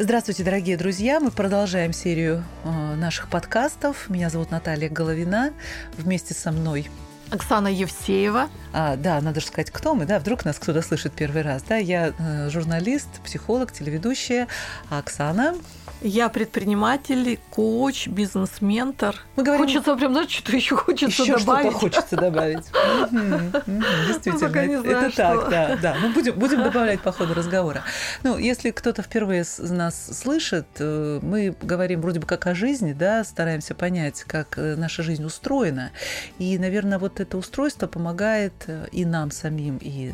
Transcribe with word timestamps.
Здравствуйте, 0.00 0.44
дорогие 0.44 0.76
друзья! 0.76 1.18
Мы 1.18 1.32
продолжаем 1.32 1.92
серию 1.92 2.44
э, 2.62 2.94
наших 2.94 3.28
подкастов. 3.28 4.08
Меня 4.08 4.30
зовут 4.30 4.52
Наталья 4.52 4.88
Головина. 4.88 5.52
Вместе 5.96 6.34
со 6.34 6.52
мной 6.52 6.88
Оксана 7.30 7.66
Евсеева. 7.66 8.48
А, 8.72 8.94
да, 8.94 9.20
надо 9.20 9.40
же 9.40 9.46
сказать, 9.46 9.72
кто 9.72 9.96
мы, 9.96 10.06
да, 10.06 10.20
вдруг 10.20 10.44
нас 10.44 10.56
кто-то 10.60 10.82
слышит 10.82 11.14
первый 11.14 11.42
раз. 11.42 11.64
Да, 11.64 11.78
я 11.78 12.14
э, 12.16 12.48
журналист, 12.48 13.08
психолог, 13.24 13.72
телеведущая, 13.72 14.46
а 14.88 15.00
Оксана 15.00 15.56
я 16.00 16.28
предприниматель, 16.28 17.38
коуч, 17.50 18.06
бизнес-ментор. 18.08 19.16
Мы 19.36 19.42
говорим... 19.42 19.66
Хочется 19.66 19.96
прям, 19.96 20.12
знаешь, 20.12 20.30
что-то 20.30 20.56
еще 20.56 20.76
хочется 20.76 21.22
еще 21.22 21.38
добавить. 21.38 21.70
что-то 21.70 21.78
хочется 21.78 22.16
добавить. 22.16 22.66
Действительно, 24.08 24.86
это 24.86 25.16
так, 25.16 25.50
да, 25.50 25.76
да. 25.80 25.96
Ну, 26.00 26.12
будем 26.12 26.62
добавлять 26.62 27.00
по 27.00 27.12
ходу 27.12 27.34
разговора. 27.34 27.82
Ну, 28.22 28.38
если 28.38 28.70
кто-то 28.70 29.02
впервые 29.02 29.44
нас 29.58 30.18
слышит, 30.18 30.66
э, 30.78 31.20
мы 31.22 31.54
говорим 31.62 32.00
вроде 32.00 32.20
бы 32.20 32.26
как 32.26 32.46
о 32.46 32.54
жизни, 32.54 32.92
да, 32.92 33.24
стараемся 33.24 33.74
понять, 33.74 34.24
как 34.24 34.58
э, 34.58 34.76
наша 34.76 35.02
жизнь 35.02 35.24
устроена. 35.24 35.90
И, 36.38 36.58
наверное, 36.58 36.98
вот 36.98 37.20
это 37.20 37.36
устройство 37.36 37.86
помогает 37.86 38.52
э, 38.66 38.86
и 38.92 39.04
нам 39.04 39.30
самим, 39.30 39.78
и 39.78 40.12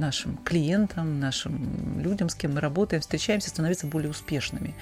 нашим 0.00 0.36
клиентам, 0.38 1.20
нашим 1.20 2.00
людям, 2.00 2.28
с 2.28 2.34
кем 2.34 2.54
мы 2.54 2.60
работаем, 2.60 3.00
встречаемся, 3.00 3.50
становиться 3.50 3.86
более 3.86 4.10
успешными. 4.10 4.74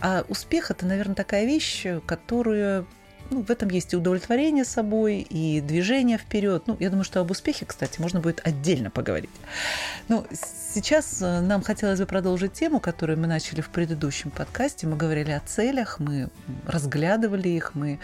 А 0.00 0.24
успех 0.28 0.70
это, 0.70 0.86
наверное, 0.86 1.14
такая 1.14 1.46
вещь, 1.46 1.86
которую 2.06 2.86
ну, 3.30 3.42
в 3.42 3.50
этом 3.50 3.68
есть 3.70 3.92
и 3.92 3.96
удовлетворение 3.96 4.64
собой, 4.64 5.20
и 5.20 5.60
движение 5.60 6.18
вперед. 6.18 6.64
Ну, 6.66 6.76
я 6.80 6.90
думаю, 6.90 7.04
что 7.04 7.20
об 7.20 7.30
успехе, 7.30 7.66
кстати, 7.66 8.00
можно 8.00 8.20
будет 8.20 8.40
отдельно 8.44 8.90
поговорить. 8.90 9.30
Ну, 10.08 10.26
сейчас 10.32 11.22
э, 11.22 11.40
нам 11.40 11.62
хотелось 11.62 11.98
бы 11.98 12.06
продолжить 12.06 12.52
тему, 12.52 12.80
которую 12.80 13.18
мы 13.18 13.26
начали 13.26 13.60
в 13.60 13.70
предыдущем 13.70 14.30
подкасте. 14.30 14.86
Мы 14.86 14.96
говорили 14.96 15.30
о 15.30 15.40
целях, 15.40 15.98
мы 15.98 16.28
разглядывали 16.66 17.48
их, 17.48 17.74
мы 17.74 17.98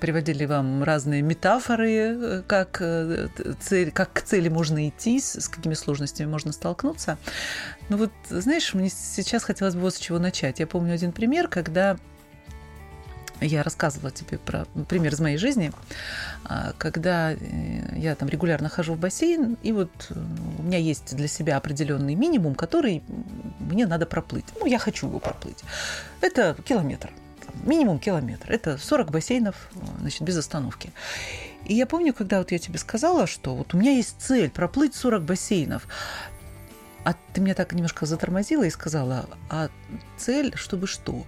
приводили 0.00 0.44
вам 0.44 0.82
разные 0.82 1.22
метафоры, 1.22 1.90
э, 1.90 2.42
как, 2.46 2.78
э, 2.80 3.28
цель, 3.60 3.90
как 3.90 4.12
к 4.12 4.22
цели 4.22 4.48
можно 4.48 4.88
идти, 4.88 5.20
с 5.20 5.48
какими 5.48 5.74
сложностями 5.74 6.28
можно 6.28 6.52
столкнуться. 6.52 7.18
Ну 7.88 7.96
вот, 7.96 8.12
знаешь, 8.28 8.74
мне 8.74 8.90
сейчас 8.90 9.44
хотелось 9.44 9.74
бы 9.74 9.82
вот 9.82 9.94
с 9.94 9.98
чего 9.98 10.18
начать. 10.18 10.60
Я 10.60 10.66
помню 10.66 10.94
один 10.94 11.12
пример, 11.12 11.48
когда 11.48 11.96
я 13.40 13.62
рассказывала 13.62 14.10
тебе 14.10 14.38
про 14.38 14.64
пример 14.88 15.12
из 15.12 15.20
моей 15.20 15.36
жизни, 15.36 15.72
а, 16.44 16.72
когда 16.78 17.32
э, 17.32 17.36
я 17.96 18.14
там 18.14 18.28
регулярно 18.28 18.68
хожу 18.68 18.94
в 18.94 18.98
бассейн, 18.98 19.56
и 19.62 19.72
вот 19.72 19.90
э, 20.10 20.14
у 20.58 20.62
меня 20.62 20.78
есть 20.78 21.14
для 21.14 21.28
себя 21.28 21.56
определенный 21.56 22.14
минимум, 22.14 22.54
который 22.54 23.02
мне 23.60 23.86
надо 23.86 24.06
проплыть. 24.06 24.44
Ну, 24.58 24.66
я 24.66 24.78
хочу 24.78 25.06
его 25.06 25.20
проплыть. 25.20 25.62
Это 26.20 26.56
километр, 26.64 27.10
минимум 27.64 27.98
километр. 27.98 28.50
Это 28.50 28.78
40 28.78 29.10
бассейнов, 29.10 29.70
значит, 30.00 30.22
без 30.22 30.36
остановки. 30.36 30.92
И 31.64 31.74
я 31.74 31.86
помню, 31.86 32.14
когда 32.14 32.38
вот 32.38 32.50
я 32.50 32.58
тебе 32.58 32.78
сказала, 32.78 33.26
что 33.26 33.54
вот 33.54 33.74
у 33.74 33.76
меня 33.76 33.92
есть 33.92 34.16
цель 34.20 34.50
проплыть 34.50 34.94
40 34.94 35.22
бассейнов, 35.22 35.86
а 37.04 37.14
ты 37.32 37.40
меня 37.40 37.54
так 37.54 37.72
немножко 37.72 38.06
затормозила 38.06 38.64
и 38.64 38.70
сказала, 38.70 39.28
а 39.48 39.68
цель, 40.16 40.54
чтобы 40.56 40.86
что? 40.86 41.24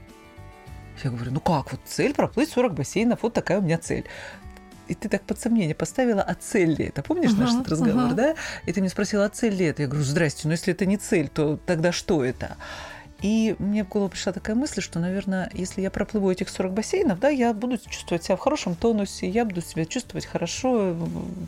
Я 1.04 1.10
говорю, 1.10 1.32
ну 1.32 1.40
как, 1.40 1.72
вот 1.72 1.80
цель 1.84 2.14
проплыть 2.14 2.50
40 2.50 2.74
бассейнов, 2.74 3.22
вот 3.22 3.32
такая 3.32 3.58
у 3.58 3.62
меня 3.62 3.78
цель. 3.78 4.04
И 4.88 4.94
ты 4.94 5.08
так 5.08 5.22
под 5.22 5.38
сомнение 5.38 5.74
поставила, 5.74 6.20
а 6.20 6.34
цель 6.34 6.74
ли 6.74 6.86
это? 6.86 7.02
Помнишь 7.02 7.30
uh-huh, 7.30 7.38
наш 7.38 7.54
этот 7.54 7.68
разговор, 7.68 8.10
uh-huh. 8.10 8.14
да? 8.14 8.34
И 8.66 8.72
ты 8.72 8.80
мне 8.80 8.90
спросила, 8.90 9.24
а 9.24 9.28
цель 9.28 9.54
ли 9.54 9.66
это? 9.66 9.82
Я 9.82 9.88
говорю, 9.88 10.04
здрасте, 10.04 10.48
но 10.48 10.52
если 10.52 10.72
это 10.72 10.84
не 10.84 10.96
цель, 10.96 11.28
то 11.28 11.58
тогда 11.64 11.92
что 11.92 12.24
это? 12.24 12.56
И 13.22 13.54
мне 13.58 13.84
в 13.84 13.88
голову 13.88 14.08
пришла 14.08 14.32
такая 14.32 14.56
мысль, 14.56 14.80
что, 14.80 14.98
наверное, 14.98 15.50
если 15.52 15.82
я 15.82 15.90
проплыву 15.90 16.30
этих 16.30 16.48
40 16.48 16.72
бассейнов, 16.72 17.20
да, 17.20 17.28
я 17.28 17.52
буду 17.52 17.77
чувствовать 17.77 18.24
себя 18.24 18.36
в 18.36 18.40
хорошем 18.40 18.74
тонусе, 18.74 19.28
я 19.28 19.45
буду 19.45 19.61
себя 19.61 19.84
чувствовать 19.84 20.24
хорошо, 20.24 20.96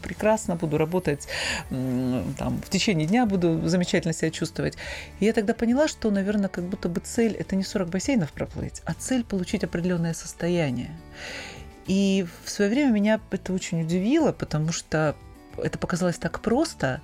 прекрасно, 0.02 0.56
буду 0.56 0.76
работать 0.76 1.28
там, 1.70 2.60
в 2.64 2.68
течение 2.68 3.06
дня, 3.06 3.24
буду 3.24 3.66
замечательно 3.68 4.12
себя 4.12 4.30
чувствовать. 4.30 4.76
И 5.20 5.24
я 5.24 5.32
тогда 5.32 5.54
поняла, 5.54 5.88
что, 5.88 6.10
наверное, 6.10 6.48
как 6.48 6.64
будто 6.64 6.88
бы 6.90 7.00
цель– 7.00 7.32
это 7.38 7.56
не 7.56 7.64
40 7.64 7.88
бассейнов 7.88 8.32
проплыть, 8.32 8.82
а 8.84 8.92
цель– 8.92 9.24
получить 9.28 9.64
определенное 9.64 10.12
состояние. 10.12 10.90
И 11.86 12.26
в 12.44 12.50
свое 12.50 12.70
время 12.70 12.92
меня 12.92 13.20
это 13.30 13.52
очень 13.52 13.80
удивило, 13.80 14.32
потому 14.32 14.72
что 14.72 15.16
это 15.56 15.78
показалось 15.78 16.18
так 16.18 16.40
просто, 16.40 17.00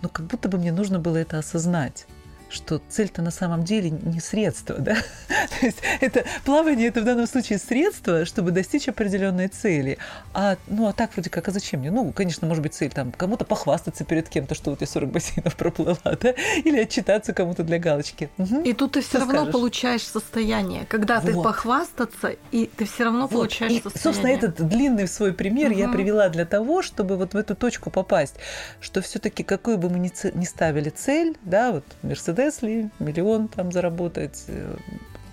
но 0.00 0.08
как 0.08 0.26
будто 0.26 0.48
бы 0.48 0.58
мне 0.58 0.72
нужно 0.72 0.98
было 0.98 1.18
это 1.18 1.38
осознать 1.38 2.06
что 2.50 2.80
цель-то 2.88 3.22
на 3.22 3.30
самом 3.30 3.64
деле 3.64 3.90
не 3.90 4.20
средство, 4.20 4.76
да? 4.76 4.94
То 5.60 5.66
есть 5.66 5.78
это 6.00 6.24
плавание 6.44 6.88
это 6.88 7.02
в 7.02 7.04
данном 7.04 7.26
случае 7.26 7.58
средство, 7.58 8.24
чтобы 8.24 8.50
достичь 8.50 8.88
определенной 8.88 9.48
цели. 9.48 9.98
А, 10.32 10.56
ну, 10.66 10.86
а 10.88 10.92
так 10.92 11.12
вроде 11.14 11.30
как, 11.30 11.48
а 11.48 11.50
зачем 11.50 11.80
мне? 11.80 11.90
Ну, 11.90 12.12
конечно, 12.12 12.46
может 12.46 12.62
быть, 12.62 12.74
цель 12.74 12.90
там 12.90 13.12
кому-то 13.12 13.44
похвастаться 13.44 14.04
перед 14.04 14.28
кем-то, 14.28 14.54
что 14.54 14.70
вот 14.70 14.80
я 14.80 14.86
40 14.86 15.10
бассейнов 15.10 15.56
проплыла, 15.56 15.98
да? 16.04 16.34
Или 16.64 16.80
отчитаться 16.80 17.32
кому-то 17.32 17.62
для 17.62 17.78
галочки. 17.78 18.30
Угу. 18.38 18.62
И 18.62 18.72
тут 18.72 18.92
ты 18.92 19.02
все 19.02 19.18
равно 19.18 19.34
скажешь? 19.34 19.52
получаешь 19.52 20.06
состояние, 20.06 20.86
когда 20.88 21.20
вот. 21.20 21.26
ты 21.26 21.34
похвастаться, 21.34 22.36
и 22.50 22.70
ты 22.76 22.86
все 22.86 23.04
равно 23.04 23.22
вот. 23.22 23.32
получаешь 23.32 23.72
и, 23.72 23.82
состояние. 23.82 24.02
Собственно, 24.02 24.30
этот 24.30 24.68
длинный 24.68 25.08
свой 25.08 25.32
пример 25.32 25.72
угу. 25.72 25.78
я 25.78 25.88
привела 25.88 26.28
для 26.28 26.46
того, 26.46 26.82
чтобы 26.82 27.16
вот 27.16 27.34
в 27.34 27.36
эту 27.36 27.54
точку 27.54 27.90
попасть, 27.90 28.36
что 28.80 29.02
все-таки 29.02 29.42
какую 29.42 29.76
бы 29.76 29.90
мы 29.90 29.98
ни, 29.98 30.10
ни 30.36 30.44
ставили 30.44 30.90
цель, 30.90 31.36
да, 31.42 31.72
вот 31.72 31.84
Мерседес 32.02 32.37
Мерседес 32.38 32.62
ли, 32.62 32.90
миллион 33.00 33.48
там 33.48 33.72
заработать, 33.72 34.44
э, 34.46 34.76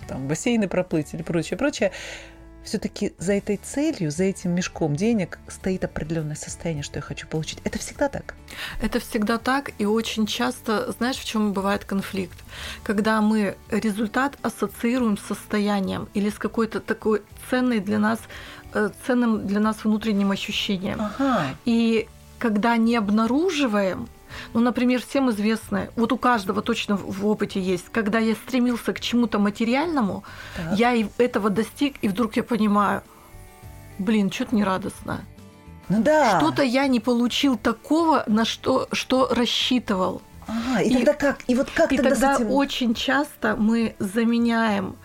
там 0.08 0.26
бассейны 0.26 0.66
проплыть 0.66 1.14
или 1.14 1.22
прочее, 1.22 1.56
прочее. 1.56 1.92
Все-таки 2.64 3.14
за 3.18 3.34
этой 3.34 3.58
целью, 3.58 4.10
за 4.10 4.24
этим 4.24 4.50
мешком 4.50 4.96
денег 4.96 5.38
стоит 5.46 5.84
определенное 5.84 6.34
состояние, 6.34 6.82
что 6.82 6.98
я 6.98 7.02
хочу 7.02 7.28
получить. 7.28 7.60
Это 7.62 7.78
всегда 7.78 8.08
так. 8.08 8.34
Это 8.82 8.98
всегда 8.98 9.38
так, 9.38 9.70
и 9.78 9.86
очень 9.86 10.26
часто, 10.26 10.90
знаешь, 10.98 11.16
в 11.16 11.24
чем 11.24 11.52
бывает 11.52 11.84
конфликт? 11.84 12.36
Когда 12.82 13.20
мы 13.20 13.54
результат 13.70 14.36
ассоциируем 14.42 15.16
с 15.16 15.22
состоянием 15.22 16.08
или 16.12 16.28
с 16.28 16.38
какой-то 16.38 16.80
такой 16.80 17.22
ценной 17.50 17.78
для 17.78 18.00
нас, 18.00 18.18
э, 18.74 18.90
ценным 19.06 19.46
для 19.46 19.60
нас 19.60 19.84
внутренним 19.84 20.32
ощущением. 20.32 21.00
Ага. 21.00 21.54
И 21.64 22.08
когда 22.40 22.76
не 22.76 22.96
обнаруживаем 22.96 24.08
ну, 24.54 24.60
например, 24.60 25.00
всем 25.00 25.30
известно, 25.30 25.88
вот 25.96 26.12
у 26.12 26.16
каждого 26.16 26.62
точно 26.62 26.96
в 26.96 27.26
опыте 27.26 27.60
есть, 27.60 27.86
когда 27.90 28.18
я 28.18 28.34
стремился 28.34 28.92
к 28.92 29.00
чему-то 29.00 29.38
материальному, 29.38 30.24
так. 30.56 30.78
я 30.78 30.94
этого 31.18 31.50
достиг, 31.50 31.96
и 32.02 32.08
вдруг 32.08 32.36
я 32.36 32.42
понимаю, 32.42 33.02
блин, 33.98 34.30
что-то 34.30 34.56
нерадостно. 34.56 35.20
Ну 35.88 36.02
да. 36.02 36.38
Что-то 36.38 36.62
я 36.62 36.86
не 36.88 37.00
получил 37.00 37.56
такого, 37.56 38.24
на 38.26 38.44
что, 38.44 38.88
что 38.92 39.28
рассчитывал. 39.30 40.22
Ага, 40.48 40.82
и, 40.82 40.90
и 40.90 40.94
тогда 40.94 41.12
как? 41.14 41.38
И 41.48 41.54
вот 41.54 41.68
как 41.70 41.92
и 41.92 41.96
тогда, 41.96 42.10
тогда 42.10 42.34
этим... 42.34 42.50
очень 42.52 42.94
часто 42.94 43.56
мы 43.56 43.96
заменяем 43.98 44.96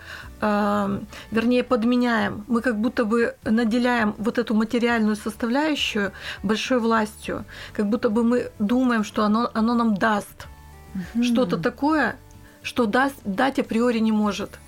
вернее, 0.41 1.63
подменяем. 1.63 2.43
Мы 2.47 2.61
как 2.61 2.79
будто 2.79 3.05
бы 3.05 3.35
наделяем 3.43 4.15
вот 4.17 4.37
эту 4.39 4.55
материальную 4.55 5.15
составляющую 5.15 6.11
большой 6.43 6.79
властью, 6.79 7.45
как 7.73 7.85
будто 7.85 8.09
бы 8.09 8.23
мы 8.23 8.51
думаем, 8.59 9.03
что 9.03 9.23
оно, 9.23 9.51
оно 9.53 9.75
нам 9.75 9.95
даст 9.95 10.47
угу. 10.95 11.23
что-то 11.23 11.57
такое, 11.57 12.15
что 12.63 12.85
даст, 12.85 13.15
дать 13.23 13.59
априори 13.59 13.99
не 13.99 14.11
может. 14.11 14.59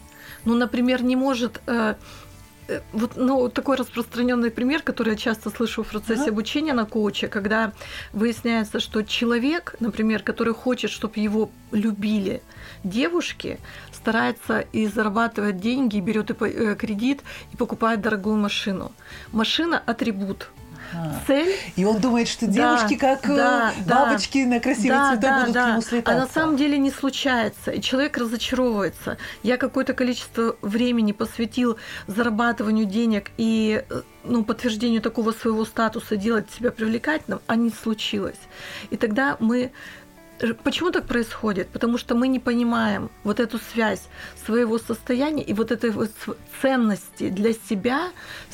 Ну, 0.46 0.56
например, 0.56 1.04
не 1.04 1.16
может 1.16 1.62
э, 1.68 1.72
э 1.72 1.96
вот 2.92 3.14
ну, 3.16 3.50
такой 3.50 3.78
распространенный 3.78 4.52
пример, 4.52 4.82
который 4.82 5.12
я 5.12 5.16
часто 5.16 5.50
слышу 5.50 5.84
в 5.84 5.88
процессе 5.88 6.30
обучения 6.30 6.74
на 6.74 6.86
коуче, 6.86 7.28
когда 7.28 7.72
выясняется, 8.14 8.80
что 8.80 9.04
человек, 9.04 9.76
например, 9.80 10.24
который 10.24 10.54
хочет, 10.54 10.92
чтобы 10.92 11.20
его 11.20 11.50
любили 11.72 12.42
девушки, 12.84 13.60
старается 13.92 14.60
и 14.60 14.88
зарабатывает 14.88 15.60
деньги, 15.60 16.00
берет 16.00 16.32
э, 16.32 16.76
кредит 16.76 17.22
и 17.54 17.58
покупает 17.58 18.02
дорогую 18.02 18.38
машину. 18.38 18.92
Машина 19.32 19.82
атрибут. 19.86 20.50
Цель. 21.28 21.56
И 21.76 21.86
он 21.86 22.00
думает, 22.00 22.28
что 22.28 22.48
девушки, 22.48 22.98
да, 23.00 23.16
как 23.16 23.30
э, 23.30 23.36
да, 23.36 23.74
бабочки 23.86 24.44
да, 24.44 24.50
на 24.50 24.60
красивый 24.60 24.90
да, 24.90 25.12
цветок, 25.12 25.22
да, 25.22 25.40
будут 25.40 25.54
да. 25.54 25.64
к 25.64 25.70
нему 25.70 25.82
слетаться. 25.82 26.22
А 26.22 26.26
на 26.26 26.32
самом 26.32 26.58
деле 26.58 26.78
не 26.78 26.92
случается. 26.92 27.72
И 27.72 27.82
человек 27.82 28.18
разочаровывается. 28.18 29.18
Я 29.44 29.58
какое-то 29.58 29.94
количество 29.94 30.56
времени 30.62 31.12
посвятил 31.12 31.78
зарабатыванию 32.08 32.86
денег 32.86 33.32
и 33.38 33.84
э, 33.90 34.02
ну, 34.24 34.44
подтверждению 34.44 35.02
такого 35.02 35.32
своего 35.32 35.66
статуса, 35.66 36.16
делать 36.16 36.50
себя 36.52 36.72
привлекательным, 36.72 37.42
а 37.48 37.56
не 37.56 37.70
случилось. 37.70 38.40
И 38.90 38.98
тогда 38.98 39.38
мы 39.40 39.72
Почему 40.64 40.92
так 40.92 41.06
происходит? 41.06 41.70
Потому 41.70 41.98
что 41.98 42.16
мы 42.16 42.28
не 42.28 42.40
понимаем 42.40 43.10
вот 43.24 43.40
эту 43.40 43.60
связь 43.60 44.02
своего 44.46 44.78
состояния 44.78 45.44
и 45.44 45.54
вот 45.54 45.72
этой 45.72 45.92
вот 45.92 46.12
ценности 46.62 47.30
для 47.30 47.54
себя 47.54 48.10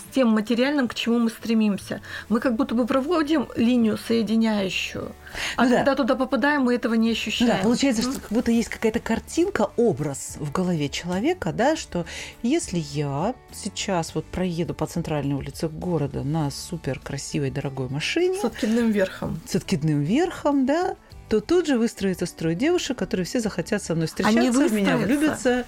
тем 0.10 0.30
материальным, 0.30 0.88
к 0.88 0.96
чему 0.96 1.20
мы 1.20 1.30
стремимся. 1.30 2.02
Мы 2.30 2.40
как 2.40 2.56
будто 2.56 2.76
бы 2.76 2.86
проводим 2.86 3.48
линию 3.56 3.98
соединяющую, 3.98 5.12
а 5.56 5.64
ну, 5.64 5.70
когда 5.70 5.92
да. 5.92 5.96
туда 5.96 6.16
попадаем, 6.16 6.64
мы 6.64 6.76
этого 6.76 6.94
не 6.96 7.12
ощущаем. 7.12 7.52
Ну, 7.52 7.58
да, 7.58 7.64
получается, 7.64 8.02
что 8.02 8.20
как 8.20 8.32
будто 8.32 8.52
есть 8.52 8.70
какая-то 8.70 9.00
картинка, 9.00 9.70
образ 9.78 10.38
в 10.40 10.52
голове 10.52 10.90
человека, 10.90 11.52
да, 11.54 11.76
что 11.76 12.06
если 12.42 12.80
я 12.92 13.36
сейчас 13.52 14.16
вот 14.16 14.26
проеду 14.26 14.74
по 14.74 14.86
центральной 14.86 15.36
улице 15.36 15.68
города 15.68 16.24
на 16.24 16.52
супер 16.52 17.00
красивой 17.00 17.52
дорогой 17.52 17.90
машине 17.90 18.40
с 18.40 18.46
откидным 18.46 18.92
верхом, 18.92 19.40
с 19.48 19.56
откидным 19.56 20.02
верхом, 20.02 20.66
да, 20.66 20.96
то 21.30 21.42
тут 21.42 21.68
же 21.68 21.78
выстроится 21.78 22.26
строй 22.26 22.56
девушек, 22.56 22.98
которые 22.98 23.26
все 23.26 23.40
захотят 23.40 23.84
со 23.84 23.94
мной 23.94 24.08
встречаться, 24.08 24.40
они 24.40 24.50
в 24.50 24.74
меня 24.74 24.98
влюбятся. 24.98 25.66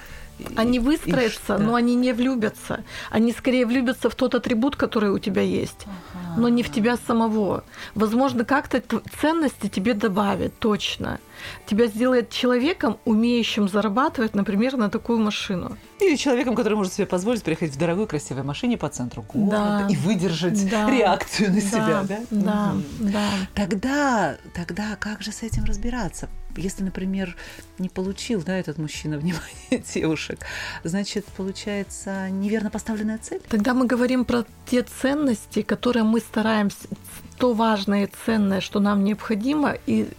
Они 0.55 0.79
выстроятся, 0.79 1.57
но 1.57 1.75
они 1.75 1.95
не 1.95 2.13
влюбятся. 2.13 2.83
Они 3.09 3.31
скорее 3.31 3.65
влюбятся 3.65 4.09
в 4.09 4.15
тот 4.15 4.35
атрибут, 4.35 4.75
который 4.75 5.09
у 5.09 5.19
тебя 5.19 5.41
есть, 5.41 5.85
ага. 5.85 6.39
но 6.39 6.49
не 6.49 6.63
в 6.63 6.71
тебя 6.71 6.97
самого. 7.07 7.63
Возможно, 7.95 8.45
как-то 8.45 8.81
ценности 9.21 9.67
тебе 9.67 9.93
добавят, 9.93 10.57
точно. 10.59 11.19
Тебя 11.65 11.88
сделает 11.88 12.29
человеком, 12.29 12.97
умеющим 13.05 13.67
зарабатывать, 13.67 14.35
например, 14.35 14.77
на 14.77 14.89
такую 14.89 15.19
машину. 15.19 15.77
Или 15.99 16.15
человеком, 16.15 16.55
который 16.55 16.75
может 16.75 16.93
себе 16.93 17.07
позволить 17.07 17.43
приехать 17.43 17.71
в 17.71 17.77
дорогой 17.77 18.07
красивой 18.07 18.43
машине 18.43 18.77
по 18.77 18.89
центру 18.89 19.23
города 19.23 19.85
да. 19.85 19.88
и 19.89 19.95
выдержать 19.95 20.69
да. 20.69 20.89
реакцию 20.89 21.49
на 21.49 21.55
да. 21.55 21.61
себя, 21.61 22.03
да? 22.07 22.19
Да, 22.31 22.73
угу. 22.73 23.11
да. 23.11 23.29
Тогда, 23.53 24.38
тогда 24.53 24.95
как 24.99 25.21
же 25.21 25.31
с 25.31 25.43
этим 25.43 25.65
разбираться? 25.65 26.29
Если, 26.57 26.83
например, 26.83 27.36
не 27.77 27.89
получил 27.89 28.42
да, 28.42 28.57
этот 28.57 28.77
мужчина 28.77 29.18
внимание 29.19 29.83
девушек, 29.94 30.39
значит, 30.83 31.25
получается 31.25 32.30
неверно 32.30 32.69
поставленная 32.69 33.18
цель? 33.18 33.42
Тогда 33.50 33.74
мы 33.74 33.86
говорим 33.86 34.25
про 34.25 34.45
те 34.65 34.83
ценности, 34.83 35.62
которые 35.62 36.03
мы 36.03 36.19
стараемся, 36.19 36.88
то 37.38 37.53
важное 37.53 38.06
и 38.06 38.09
ценное, 38.25 38.62
что 38.62 38.80
нам 38.80 39.03
необходимо, 39.03 39.75
и 39.86 40.09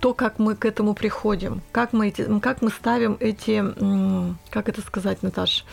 то, 0.00 0.12
как 0.12 0.38
мы 0.38 0.54
к 0.54 0.66
этому 0.66 0.94
приходим, 0.94 1.62
как 1.72 1.92
мы, 1.92 2.08
эти, 2.08 2.40
как 2.40 2.60
мы 2.60 2.70
ставим 2.70 3.16
эти, 3.20 3.64
как 4.50 4.68
это 4.68 4.82
сказать, 4.82 5.22
Наташ, 5.22 5.64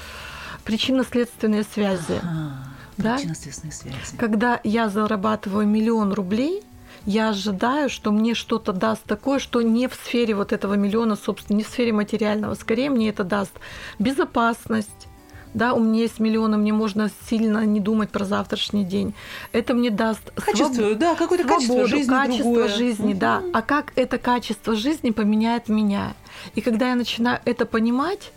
причинно-следственные 0.63 1.63
связи. 1.63 2.21
Ага, 2.21 2.53
да? 2.95 3.15
Причинно-следственные 3.18 3.74
связи. 3.74 4.18
Когда 4.18 4.62
я 4.63 4.89
зарабатываю 4.89 5.68
миллион 5.68 6.13
рублей– 6.13 6.63
я 7.07 7.30
ожидаю, 7.30 7.89
что 7.89 8.12
мне 8.12 8.36
что-то 8.36 8.74
даст 8.74 9.04
такое, 9.04 9.39
что 9.39 9.62
не 9.62 9.88
в 9.88 9.94
сфере 9.95 10.36
вот 10.36 10.51
этого 10.51 10.74
миллиона, 10.74 11.15
собственно, 11.15 11.57
не 11.57 11.63
в 11.63 11.68
сфере 11.68 11.94
материального. 11.94 12.54
Скорее 12.54 12.89
мне 12.89 13.07
это 13.09 13.24
даст 13.24 13.54
безопасность, 13.98 15.07
да, 15.54 15.74
у 15.74 15.80
меня 15.80 16.01
есть 16.01 16.19
миллионы, 16.19 16.57
мне 16.57 16.74
можно 16.74 17.09
сильно 17.30 17.65
не 17.65 17.80
думать 17.80 18.09
про 18.09 18.25
завтрашний 18.25 18.83
день. 18.83 19.13
Это 19.54 19.74
мне 19.74 19.89
даст 19.89 20.31
качество, 20.36 20.74
своб... 20.74 20.98
да, 20.98 21.15
какое-то 21.15 21.48
качество 21.48 21.88
жизни, 21.88 22.09
качество 22.09 22.44
другое. 22.44 22.68
жизни, 22.68 23.12
угу. 23.13 23.19
да. 23.19 23.42
А 23.53 23.62
как 23.62 23.94
это 23.95 24.18
качество 24.18 24.75
жизни 24.75 25.12
поменяет 25.12 25.69
меня? 25.69 26.13
И 26.56 26.62
когда 26.62 26.89
я 26.89 26.95
начинаю 26.95 27.39
это 27.45 27.65
понимать, 27.65 28.33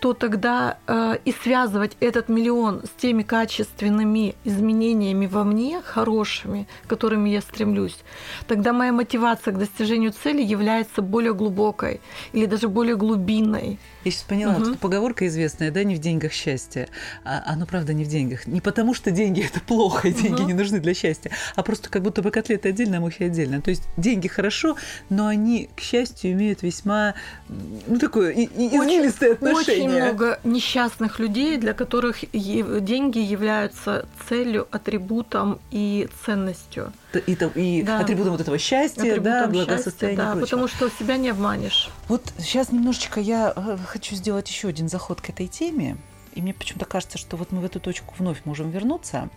то 0.00 0.14
тогда 0.14 0.78
э, 0.86 1.18
и 1.24 1.32
связывать 1.32 1.96
этот 2.00 2.28
миллион 2.28 2.82
с 2.84 3.00
теми 3.00 3.22
качественными 3.22 4.34
изменениями 4.44 5.26
во 5.26 5.44
мне, 5.44 5.82
хорошими, 5.84 6.66
к 6.84 6.88
которым 6.88 7.26
я 7.26 7.40
стремлюсь, 7.40 7.98
тогда 8.46 8.72
моя 8.72 8.92
мотивация 8.92 9.52
к 9.52 9.58
достижению 9.58 10.12
цели 10.12 10.42
является 10.42 11.02
более 11.02 11.34
глубокой 11.34 12.00
или 12.32 12.46
даже 12.46 12.68
более 12.68 12.96
глубинной. 12.96 13.78
Я 14.04 14.10
сейчас 14.10 14.22
поняла, 14.22 14.56
угу. 14.56 14.76
поговорка 14.76 15.26
известная, 15.26 15.70
да, 15.70 15.84
не 15.84 15.94
в 15.94 15.98
деньгах 15.98 16.32
счастье. 16.32 16.88
А 17.24 17.42
оно, 17.46 17.66
правда, 17.66 17.92
не 17.92 18.04
в 18.04 18.08
деньгах. 18.08 18.46
Не 18.46 18.60
потому, 18.60 18.94
что 18.94 19.10
деньги 19.10 19.44
это 19.44 19.60
плохо, 19.60 20.08
и 20.08 20.12
деньги 20.12 20.40
угу. 20.40 20.48
не 20.48 20.54
нужны 20.54 20.80
для 20.80 20.94
счастья, 20.94 21.30
а 21.54 21.62
просто 21.62 21.90
как 21.90 22.02
будто 22.02 22.22
бы 22.22 22.30
котлеты 22.30 22.70
отдельно, 22.70 22.98
а 22.98 23.00
мухи 23.00 23.24
отдельно. 23.24 23.60
То 23.60 23.70
есть 23.70 23.82
деньги 23.96 24.28
хорошо, 24.28 24.76
но 25.10 25.26
они, 25.26 25.68
к 25.76 25.80
счастью, 25.80 26.32
имеют 26.32 26.62
весьма, 26.62 27.14
ну, 27.48 27.98
такое 27.98 28.32
извилистое 28.32 29.32
отношение. 29.32 29.86
Очень 29.86 29.90
много 29.90 30.40
несчастных 30.44 31.18
людей, 31.18 31.58
для 31.58 31.74
которых 31.74 32.24
деньги 32.32 33.18
являются 33.18 34.06
целью, 34.28 34.66
атрибутом 34.70 35.60
и 35.70 36.08
ценностью. 36.24 36.92
И, 37.26 37.36
и 37.56 37.82
да. 37.82 37.98
атрибутом 37.98 38.32
вот 38.32 38.40
этого 38.40 38.56
счастья, 38.56 39.00
атрибутом 39.00 39.24
да, 39.24 39.46
благосостояния. 39.48 40.16
Счастья, 40.16 40.34
да, 40.34 40.40
потому 40.40 40.68
что 40.68 40.88
себя 40.98 41.16
не 41.16 41.30
обманешь. 41.30 41.90
Вот 42.08 42.22
сейчас 42.38 42.70
немножечко 42.70 43.20
я 43.20 43.52
э, 43.54 43.76
хочу 43.90 44.14
сделать 44.14 44.48
еще 44.48 44.68
один 44.68 44.88
заход 44.88 45.20
к 45.20 45.28
этой 45.28 45.48
теме. 45.48 45.96
И 46.34 46.40
мне 46.40 46.54
почему-то 46.54 46.86
кажется, 46.86 47.18
что 47.18 47.36
вот 47.36 47.50
мы 47.50 47.60
в 47.60 47.64
эту 47.64 47.80
точку 47.80 48.14
вновь 48.16 48.44
можем 48.44 48.70
вернуться. 48.70 49.28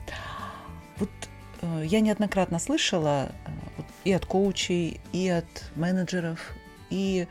Вот 0.98 1.10
э, 1.62 1.84
я 1.86 2.00
неоднократно 2.02 2.60
слышала 2.60 3.32
э, 3.46 3.52
вот, 3.78 3.86
и 4.04 4.12
от 4.12 4.26
коучей, 4.26 5.02
и 5.12 5.28
от 5.28 5.72
менеджеров, 5.76 6.40
и 6.92 7.28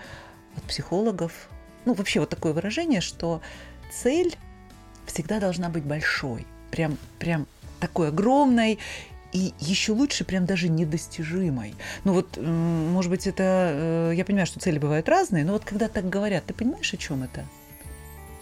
от 0.57 0.65
психологов, 0.65 1.49
ну 1.85 1.95
вообще 1.95 2.19
вот 2.19 2.29
такое 2.29 2.53
выражение, 2.53 3.01
что 3.01 3.41
цель 3.93 4.37
всегда 5.07 5.39
должна 5.39 5.69
быть 5.69 5.85
большой, 5.85 6.45
прям, 6.73 6.99
прям 7.21 7.47
такой 7.79 8.09
огромной 8.09 8.81
и 9.33 9.53
еще 9.59 9.93
лучше 9.93 10.25
прям 10.25 10.45
даже 10.47 10.69
недостижимой. 10.69 11.75
Ну 12.05 12.13
вот, 12.13 12.37
может 12.37 13.11
быть, 13.11 13.27
это... 13.27 13.43
Э, 13.43 14.13
я 14.15 14.25
понимаю, 14.25 14.47
что 14.47 14.61
цели 14.61 14.79
бывают 14.79 15.09
разные, 15.09 15.45
но 15.45 15.55
вот 15.55 15.65
когда 15.65 15.89
так 15.89 16.09
говорят, 16.09 16.45
ты 16.47 16.55
понимаешь, 16.55 16.93
о 16.93 16.97
чем 16.97 17.23
это? 17.23 17.45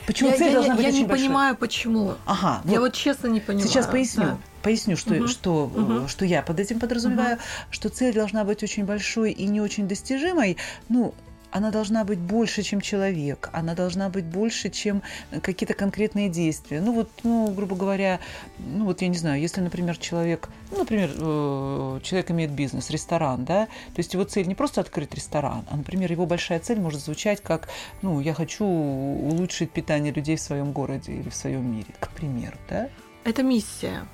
Почему 0.07 0.31
я, 0.31 0.37
цель 0.37 0.49
я, 0.49 0.55
должна 0.55 0.75
быть 0.75 0.83
я 0.83 0.89
очень 0.89 0.99
не 1.01 1.07
большой? 1.07 1.27
понимаю, 1.27 1.57
почему. 1.57 2.15
Ага. 2.27 2.63
Вот 2.65 2.73
я 2.73 2.81
вот 2.81 2.95
честно 2.95 3.29
не 3.29 3.41
понимаю. 3.41 3.69
Сейчас 3.69 3.87
поясню. 3.87 4.25
Да. 4.25 4.39
Поясню, 4.63 4.97
что, 4.97 5.15
угу. 5.15 5.27
что, 5.29 5.65
угу. 5.67 6.09
что 6.09 6.25
я 6.25 6.43
под 6.43 6.59
этим 6.59 6.81
подразумеваю, 6.81 7.37
угу. 7.37 7.43
что 7.71 7.89
цель 7.89 8.15
должна 8.15 8.45
быть 8.45 8.63
очень 8.63 8.85
большой 8.85 9.33
и 9.33 9.47
не 9.47 9.61
очень 9.61 9.87
достижимой. 9.87 10.57
Ну, 10.89 11.15
она 11.51 11.71
должна 11.71 12.05
быть 12.05 12.19
больше, 12.19 12.63
чем 12.63 12.81
человек, 12.81 13.51
она 13.53 13.75
должна 13.75 14.09
быть 14.09 14.25
больше, 14.25 14.71
чем 14.71 15.03
какие-то 15.43 15.75
конкретные 15.75 16.29
действия. 16.29 16.81
Ну 16.81 16.93
вот, 16.93 17.11
ну, 17.23 17.51
грубо 17.53 17.77
говоря, 17.77 18.21
ну 18.59 18.85
вот 18.85 19.03
я 19.03 19.09
не 19.09 19.17
знаю, 19.17 19.41
если, 19.41 19.61
например, 19.61 19.97
человек, 19.97 20.49
ну, 20.71 20.79
например, 20.79 21.11
э, 21.17 22.01
человек 22.03 22.31
имеет 22.31 22.51
бизнес, 22.51 22.91
ресторан, 22.91 23.45
да, 23.45 23.67
то 23.67 23.99
есть 23.99 24.15
его 24.15 24.25
цель 24.25 24.47
не 24.47 24.55
просто 24.55 24.81
открыть 24.81 25.15
ресторан, 25.15 25.65
а, 25.71 25.77
например, 25.77 26.11
его 26.11 26.27
большая 26.27 26.61
цель 26.61 26.81
может 26.81 27.01
звучать 27.01 27.41
как, 27.43 27.69
ну, 28.03 28.21
я 28.21 28.35
хочу 28.35 28.65
улучшить 28.65 29.71
питание 29.71 30.13
людей 30.13 30.37
в 30.37 30.41
своем 30.41 30.73
городе 30.73 31.13
или 31.13 31.29
в 31.29 31.35
своем 31.35 31.73
мире, 31.73 31.93
к 31.99 32.09
примеру, 32.11 32.57
да? 32.69 32.89
Это 33.25 33.43
миссия. 33.43 34.07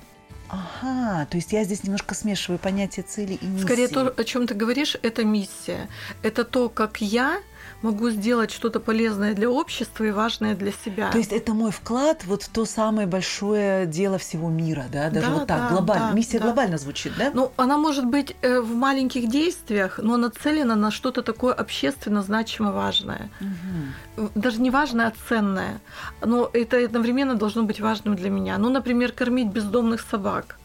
Ага, 0.49 1.25
то 1.25 1.37
есть 1.37 1.51
я 1.51 1.63
здесь 1.63 1.83
немножко 1.83 2.15
смешиваю 2.15 2.57
понятие 2.59 3.03
цели 3.03 3.33
и 3.33 3.45
миссии. 3.45 3.65
Скорее 3.65 3.87
то, 3.89 4.13
о 4.15 4.23
чем 4.23 4.47
ты 4.47 4.53
говоришь, 4.53 4.95
это 5.01 5.25
миссия. 5.25 5.89
Это 6.23 6.45
то, 6.45 6.69
как 6.69 7.01
я 7.01 7.41
могу 7.81 8.09
сделать 8.09 8.51
что-то 8.51 8.79
полезное 8.79 9.33
для 9.33 9.49
общества 9.49 10.03
и 10.03 10.11
важное 10.11 10.55
для 10.55 10.71
себя. 10.71 11.11
То 11.11 11.17
есть 11.17 11.31
это 11.31 11.53
мой 11.53 11.71
вклад 11.71 12.23
вот 12.25 12.43
в 12.43 12.49
то 12.49 12.65
самое 12.65 13.07
большое 13.07 13.85
дело 13.85 14.17
всего 14.17 14.49
мира, 14.49 14.85
да, 14.91 15.09
даже 15.09 15.27
да, 15.27 15.33
вот 15.33 15.47
так 15.47 15.61
да, 15.61 15.69
глобально. 15.69 16.07
Да, 16.09 16.13
Миссия 16.13 16.39
да. 16.39 16.45
глобально 16.45 16.77
звучит, 16.77 17.13
да? 17.17 17.31
Ну, 17.33 17.51
она 17.57 17.77
может 17.77 18.05
быть 18.05 18.35
э, 18.41 18.59
в 18.59 18.75
маленьких 18.75 19.29
действиях, 19.29 19.99
но 20.01 20.17
нацелена 20.17 20.75
на 20.75 20.91
что-то 20.91 21.21
такое 21.21 21.53
общественно 21.53 22.21
значимо 22.21 22.71
важное. 22.71 23.29
Угу. 23.41 24.29
Даже 24.35 24.61
не 24.61 24.71
важное, 24.71 25.07
а 25.07 25.13
ценное. 25.27 25.79
Но 26.21 26.49
это 26.53 26.83
одновременно 26.83 27.35
должно 27.35 27.63
быть 27.63 27.79
важным 27.79 28.15
для 28.15 28.29
меня. 28.29 28.57
Ну, 28.57 28.69
например, 28.69 29.11
кормить 29.11 29.47
бездомных 29.47 30.01
собак 30.01 30.57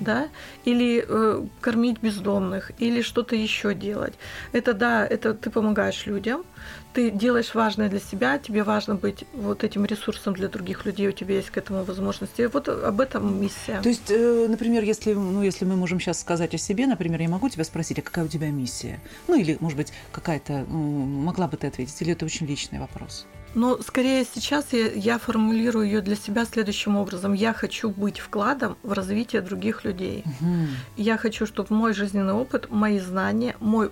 да, 0.00 0.28
или 0.64 1.04
э, 1.06 1.44
кормить 1.60 2.00
бездомных, 2.00 2.72
или 2.78 3.02
что-то 3.02 3.36
еще 3.36 3.74
делать. 3.74 4.14
Это 4.52 4.74
да, 4.74 5.06
это 5.06 5.34
ты 5.34 5.50
помогаешь 5.50 6.06
людям, 6.06 6.44
ты 6.92 7.10
делаешь 7.10 7.54
важное 7.54 7.88
для 7.88 8.00
себя, 8.00 8.38
тебе 8.38 8.62
важно 8.62 8.94
быть 8.94 9.24
вот 9.32 9.64
этим 9.64 9.84
ресурсом 9.84 10.34
для 10.34 10.48
других 10.48 10.84
людей, 10.84 11.08
у 11.08 11.12
тебя 11.12 11.36
есть 11.36 11.50
к 11.50 11.56
этому 11.56 11.84
возможности. 11.84 12.48
Вот 12.52 12.68
об 12.68 13.00
этом 13.00 13.40
миссия. 13.40 13.80
То 13.82 13.88
есть, 13.88 14.10
э, 14.10 14.46
например, 14.48 14.82
если, 14.84 15.14
ну, 15.14 15.42
если 15.42 15.64
мы 15.64 15.76
можем 15.76 16.00
сейчас 16.00 16.20
сказать 16.20 16.54
о 16.54 16.58
себе, 16.58 16.86
например, 16.86 17.20
я 17.20 17.28
могу 17.28 17.48
тебя 17.48 17.64
спросить, 17.64 17.98
а 17.98 18.02
какая 18.02 18.24
у 18.24 18.28
тебя 18.28 18.50
миссия? 18.50 19.00
Ну, 19.28 19.38
или, 19.38 19.56
может 19.60 19.76
быть, 19.76 19.92
какая-то, 20.12 20.64
могла 20.68 21.48
бы 21.48 21.56
ты 21.56 21.66
ответить, 21.66 22.00
или 22.02 22.12
это 22.12 22.24
очень 22.24 22.46
личный 22.46 22.78
вопрос? 22.78 23.26
Но 23.54 23.78
скорее 23.82 24.24
сейчас 24.24 24.72
я, 24.72 24.90
я 24.92 25.18
формулирую 25.18 25.86
ее 25.86 26.00
для 26.00 26.16
себя 26.16 26.44
следующим 26.44 26.96
образом. 26.96 27.32
Я 27.32 27.52
хочу 27.52 27.90
быть 27.90 28.18
вкладом 28.18 28.76
в 28.82 28.92
развитие 28.92 29.42
других 29.42 29.84
людей. 29.84 30.24
Угу. 30.26 30.56
Я 30.96 31.18
хочу, 31.18 31.46
чтобы 31.46 31.74
мой 31.74 31.92
жизненный 31.92 32.32
опыт, 32.32 32.70
мои 32.70 32.98
знания, 32.98 33.56
мой 33.60 33.90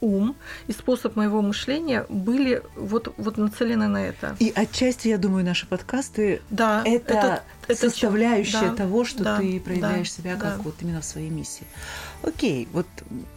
ум 0.00 0.36
и 0.66 0.72
способ 0.72 1.16
моего 1.16 1.42
мышления 1.42 2.06
были 2.08 2.62
вот, 2.76 3.12
вот 3.16 3.36
нацелены 3.36 3.88
на 3.88 4.06
это. 4.06 4.36
И 4.38 4.52
отчасти, 4.54 5.08
я 5.08 5.18
думаю, 5.18 5.44
наши 5.44 5.66
подкасты 5.66 6.42
да, 6.50 6.82
это, 6.84 7.14
это, 7.14 7.42
это 7.68 7.90
составляющая 7.90 8.70
да, 8.70 8.74
того, 8.74 9.04
что 9.04 9.24
да, 9.24 9.38
ты 9.38 9.60
проявляешь 9.60 10.10
да, 10.10 10.22
себя 10.22 10.36
да. 10.36 10.50
как 10.50 10.64
вот 10.64 10.74
именно 10.80 11.00
в 11.00 11.04
своей 11.04 11.30
миссии. 11.30 11.66
Окей, 12.22 12.68
вот 12.72 12.86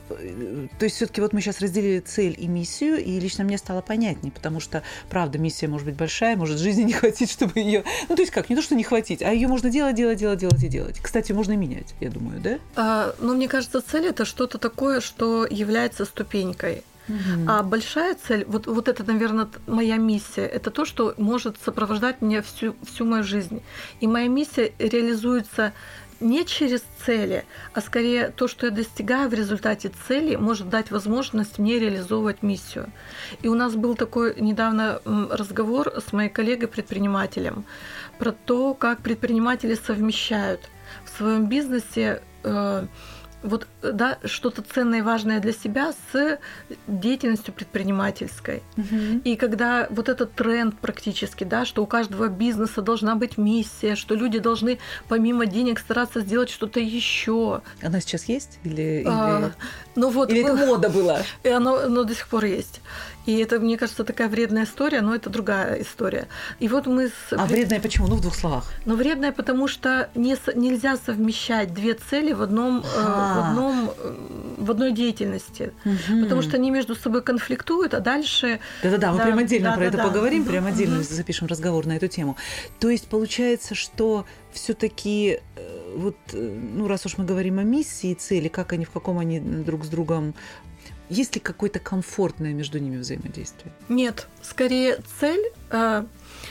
то 0.09 0.85
есть 0.85 0.95
все-таки 0.95 1.21
вот 1.21 1.33
мы 1.33 1.41
сейчас 1.41 1.59
разделили 1.59 1.99
цель 1.99 2.35
и 2.37 2.47
миссию, 2.47 2.97
и 3.03 3.19
лично 3.19 3.43
мне 3.43 3.57
стало 3.57 3.81
понятнее, 3.81 4.31
потому 4.31 4.59
что, 4.59 4.81
правда, 5.09 5.37
миссия 5.37 5.67
может 5.67 5.85
быть 5.85 5.95
большая, 5.95 6.35
может 6.35 6.57
жизни 6.57 6.83
не 6.83 6.93
хватить, 6.93 7.29
чтобы 7.31 7.59
ее, 7.59 7.83
ну 8.07 8.15
то 8.15 8.21
есть 8.21 8.31
как, 8.31 8.49
не 8.49 8.55
то 8.55 8.61
что 8.61 8.75
не 8.75 8.83
хватить, 8.83 9.21
а 9.21 9.31
ее 9.31 9.47
можно 9.47 9.69
делать, 9.69 9.95
делать, 9.95 10.17
делать, 10.17 10.39
делать 10.39 10.63
и 10.63 10.67
делать. 10.67 10.99
Кстати, 10.99 11.31
можно 11.31 11.55
менять, 11.55 11.93
я 11.99 12.09
думаю, 12.09 12.39
да? 12.39 12.59
А, 12.75 13.15
ну 13.19 13.35
мне 13.35 13.47
кажется, 13.47 13.81
цель 13.81 14.07
это 14.07 14.25
что-то 14.25 14.57
такое, 14.57 15.01
что 15.01 15.45
является 15.45 16.05
ступенькой. 16.19 16.83
Мгм. 17.07 17.49
А 17.49 17.63
большая 17.63 18.15
цель, 18.15 18.45
вот, 18.47 18.67
вот 18.67 18.87
это, 18.87 19.03
наверное, 19.03 19.47
моя 19.67 19.97
миссия, 19.97 20.45
это 20.45 20.69
то, 20.69 20.85
что 20.85 21.15
может 21.17 21.57
сопровождать 21.65 22.21
меня 22.21 22.41
всю, 22.41 22.75
всю 22.83 23.05
мою 23.05 23.23
жизнь. 23.23 23.61
И 23.99 24.07
моя 24.07 24.27
миссия 24.27 24.73
реализуется 24.77 25.73
не 26.19 26.45
через 26.45 26.83
цели, 27.05 27.45
а 27.73 27.81
скорее 27.81 28.27
то, 28.27 28.47
что 28.47 28.67
я 28.67 28.71
достигаю 28.71 29.29
в 29.29 29.33
результате 29.33 29.91
цели, 30.07 30.35
может 30.35 30.69
дать 30.69 30.91
возможность 30.91 31.59
мне 31.59 31.79
реализовывать 31.79 32.43
миссию. 32.43 32.91
И 33.41 33.47
у 33.47 33.55
нас 33.55 33.73
был 33.73 33.95
такой 33.95 34.35
недавно 34.39 35.01
разговор 35.31 35.93
с 36.05 36.13
моей 36.13 36.29
коллегой-предпринимателем 36.29 37.63
про 38.19 38.33
то, 38.33 38.73
как 38.73 38.99
предприниматели 38.99 39.75
совмещают 39.75 40.69
в 41.05 41.17
своем 41.17 41.47
бизнесе 41.47 42.21
э, 42.43 42.85
вот 43.43 43.67
да, 43.81 44.17
что-то 44.25 44.61
ценное 44.61 44.99
и 44.99 45.01
важное 45.01 45.39
для 45.39 45.53
себя 45.53 45.93
с 46.11 46.39
деятельностью 46.87 47.53
предпринимательской. 47.53 48.63
И 49.23 49.35
когда 49.35 49.87
вот 49.89 50.09
этот 50.09 50.33
тренд 50.33 50.77
практически, 50.77 51.43
да, 51.43 51.65
что 51.65 51.83
у 51.83 51.85
каждого 51.85 52.27
бизнеса 52.27 52.81
должна 52.81 53.15
быть 53.15 53.37
миссия, 53.37 53.95
что 53.95 54.15
люди 54.15 54.39
должны 54.39 54.79
помимо 55.07 55.45
денег 55.45 55.79
стараться 55.79 56.21
сделать 56.21 56.49
что-то 56.49 56.79
еще. 56.79 57.61
Она 57.81 58.01
сейчас 58.01 58.25
есть? 58.25 58.59
Или, 58.63 59.01
или... 59.01 59.07
А, 59.07 59.51
ну 59.95 60.09
вот, 60.09 60.29
или 60.29 60.43
это 60.43 60.55
мода 60.55 60.89
была? 60.89 61.21
и 61.43 61.49
оно, 61.49 61.75
оно 61.75 62.03
до 62.03 62.15
сих 62.15 62.27
пор 62.27 62.45
есть. 62.45 62.81
И 63.25 63.37
это, 63.37 63.59
мне 63.59 63.77
кажется, 63.77 64.03
такая 64.03 64.27
вредная 64.27 64.63
история, 64.63 65.01
но 65.01 65.13
это 65.13 65.29
другая 65.29 65.81
история. 65.81 66.27
И 66.59 66.67
вот 66.67 66.87
мы 66.87 67.09
с... 67.09 67.11
А 67.31 67.45
вредная 67.45 67.79
почему? 67.79 68.07
Ну, 68.07 68.15
в 68.15 68.21
двух 68.21 68.35
словах. 68.35 68.71
Но 68.85 68.95
вредная, 68.95 69.31
потому 69.31 69.67
что 69.67 70.09
не, 70.15 70.35
нельзя 70.55 70.97
совмещать 70.97 71.71
две 71.71 71.93
цели 71.93 72.33
в 72.33 72.41
одном, 72.41 72.79
э, 72.79 72.83
в 73.29 73.37
Ага. 73.37 73.49
одном, 73.49 73.91
э, 73.97 74.15
в 74.57 74.71
одной 74.71 74.91
деятельности. 74.91 75.71
Потому 76.23 76.41
что 76.41 76.57
они 76.57 76.71
между 76.71 76.95
собой 76.95 77.21
конфликтуют, 77.21 77.93
а 77.93 77.99
дальше 77.99 78.59
Да-да-да, 78.83 79.11
мы 79.11 79.17
Да, 79.19 79.23
прям 79.25 79.37
отдельно 79.39 79.73
про 79.73 79.83
это 79.85 79.97
да-да-да. 79.97 80.09
поговорим, 80.09 80.45
прям 80.45 80.65
отдельно 80.65 80.95
мгм. 80.95 81.03
запишем 81.03 81.47
разговор 81.47 81.85
на 81.85 81.93
эту 81.97 82.07
тему. 82.07 82.35
То 82.79 82.89
есть 82.89 83.07
получается, 83.07 83.75
что 83.75 84.25
все-таки 84.51 85.39
вот, 85.95 86.15
э, 86.33 86.57
ну 86.73 86.87
раз 86.87 87.05
уж 87.05 87.17
мы 87.17 87.25
говорим 87.25 87.59
о 87.59 87.63
миссии 87.63 88.11
и 88.11 88.15
цели, 88.15 88.47
как 88.47 88.73
они, 88.73 88.85
в 88.85 88.91
каком 88.91 89.19
они 89.19 89.39
друг 89.39 89.85
с 89.85 89.87
другом, 89.87 90.33
есть 91.09 91.33
ли 91.35 91.41
какое-то 91.41 91.79
комфортное 91.79 92.53
между 92.53 92.77
ними 92.79 92.97
взаимодействие? 92.97 93.71
нет, 93.89 94.27
скорее 94.41 94.99
цель. 95.19 95.43
э, 95.71 96.03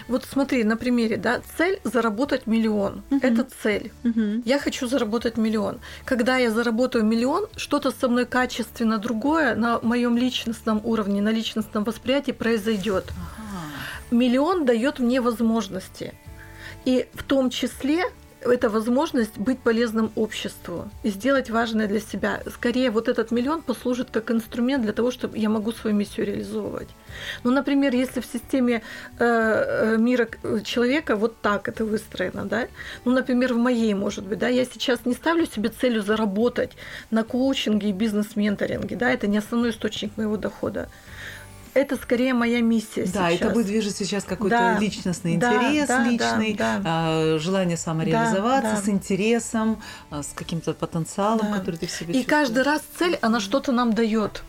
вот 0.08 0.24
смотри, 0.24 0.64
на 0.64 0.76
примере, 0.76 1.16
да, 1.16 1.40
цель 1.56 1.80
заработать 1.84 2.46
миллион. 2.46 3.02
Мгм. 3.10 3.20
Это 3.22 3.46
цель. 3.62 3.92
Я 4.44 4.58
хочу 4.58 4.86
заработать 4.86 5.36
миллион. 5.36 5.80
Когда 6.04 6.36
я 6.36 6.50
заработаю 6.50 7.04
миллион, 7.04 7.46
что-то 7.56 7.90
со 7.90 8.08
мной 8.08 8.26
качественно 8.26 8.98
другое 8.98 9.54
на 9.54 9.80
моем 9.80 10.16
личностном 10.16 10.80
уровне, 10.84 11.20
на 11.22 11.30
личностном 11.30 11.84
восприятии 11.84 12.32
произойдет. 12.32 13.04
Миллион 14.10 14.64
дает 14.64 14.98
мне 14.98 15.20
возможности. 15.20 16.14
И 16.84 17.06
в 17.12 17.22
том 17.22 17.50
числе 17.50 18.04
это 18.50 18.68
возможность 18.70 19.38
быть 19.38 19.58
полезным 19.58 20.10
обществу 20.16 20.88
и 21.02 21.10
сделать 21.10 21.50
важное 21.50 21.86
для 21.86 22.00
себя. 22.00 22.40
Скорее, 22.54 22.90
вот 22.90 23.08
этот 23.08 23.30
миллион 23.30 23.62
послужит 23.62 24.08
как 24.10 24.30
инструмент 24.30 24.82
для 24.82 24.92
того, 24.92 25.10
чтобы 25.10 25.38
я 25.38 25.48
могу 25.48 25.72
свою 25.72 25.96
миссию 25.96 26.26
реализовывать. 26.26 26.88
Ну, 27.44 27.50
например, 27.50 27.94
если 27.94 28.20
в 28.20 28.26
системе 28.26 28.82
э, 29.18 29.24
э, 29.24 29.96
мира 29.98 30.26
к- 30.26 30.62
человека 30.64 31.16
вот 31.16 31.40
так 31.40 31.68
это 31.68 31.84
выстроено, 31.84 32.44
да, 32.44 32.68
ну, 33.04 33.12
например, 33.12 33.54
в 33.54 33.58
моей, 33.58 33.94
может 33.94 34.24
быть, 34.24 34.38
да, 34.38 34.48
я 34.48 34.64
сейчас 34.64 35.00
не 35.04 35.14
ставлю 35.14 35.46
себе 35.46 35.68
целью 35.68 36.02
заработать 36.02 36.72
на 37.10 37.24
коучинге 37.24 37.90
и 37.90 37.92
бизнес-менторинге, 37.92 38.96
да, 38.96 39.10
это 39.10 39.26
не 39.26 39.38
основной 39.38 39.70
источник 39.70 40.16
моего 40.16 40.36
дохода. 40.36 40.88
Это 41.74 41.96
скорее 41.96 42.34
моя 42.34 42.60
миссия 42.60 43.04
Да, 43.06 43.30
сейчас. 43.30 43.40
это 43.40 43.50
будет 43.50 43.66
движет 43.66 43.96
сейчас 43.96 44.24
какой-то 44.24 44.56
Да, 44.56 44.78
личностный 44.78 45.36
да, 45.36 45.54
интерес, 45.54 45.88
да, 45.88 45.98
да, 45.98 46.10
личный, 46.10 46.54
да. 46.54 46.82
а, 46.84 47.38
желание 47.38 47.76
самореализоваться 47.76 48.70
Да, 48.70 48.76
да. 48.76 48.82
с 48.82 48.88
интересом, 48.88 49.80
а, 50.10 50.22
с 50.22 50.32
каким-то 50.34 50.72
потенциалом, 50.74 51.46
Да. 51.52 51.58
который 51.58 51.76
ты 51.76 51.86
в 51.86 51.90
себе 51.90 52.18
И 52.20 52.24
каждый 52.24 52.62
раз 52.62 52.82
цель, 52.98 53.18
она 53.20 53.40
что-то 53.40 53.72
нам 53.72 53.92
дает. 53.92 54.42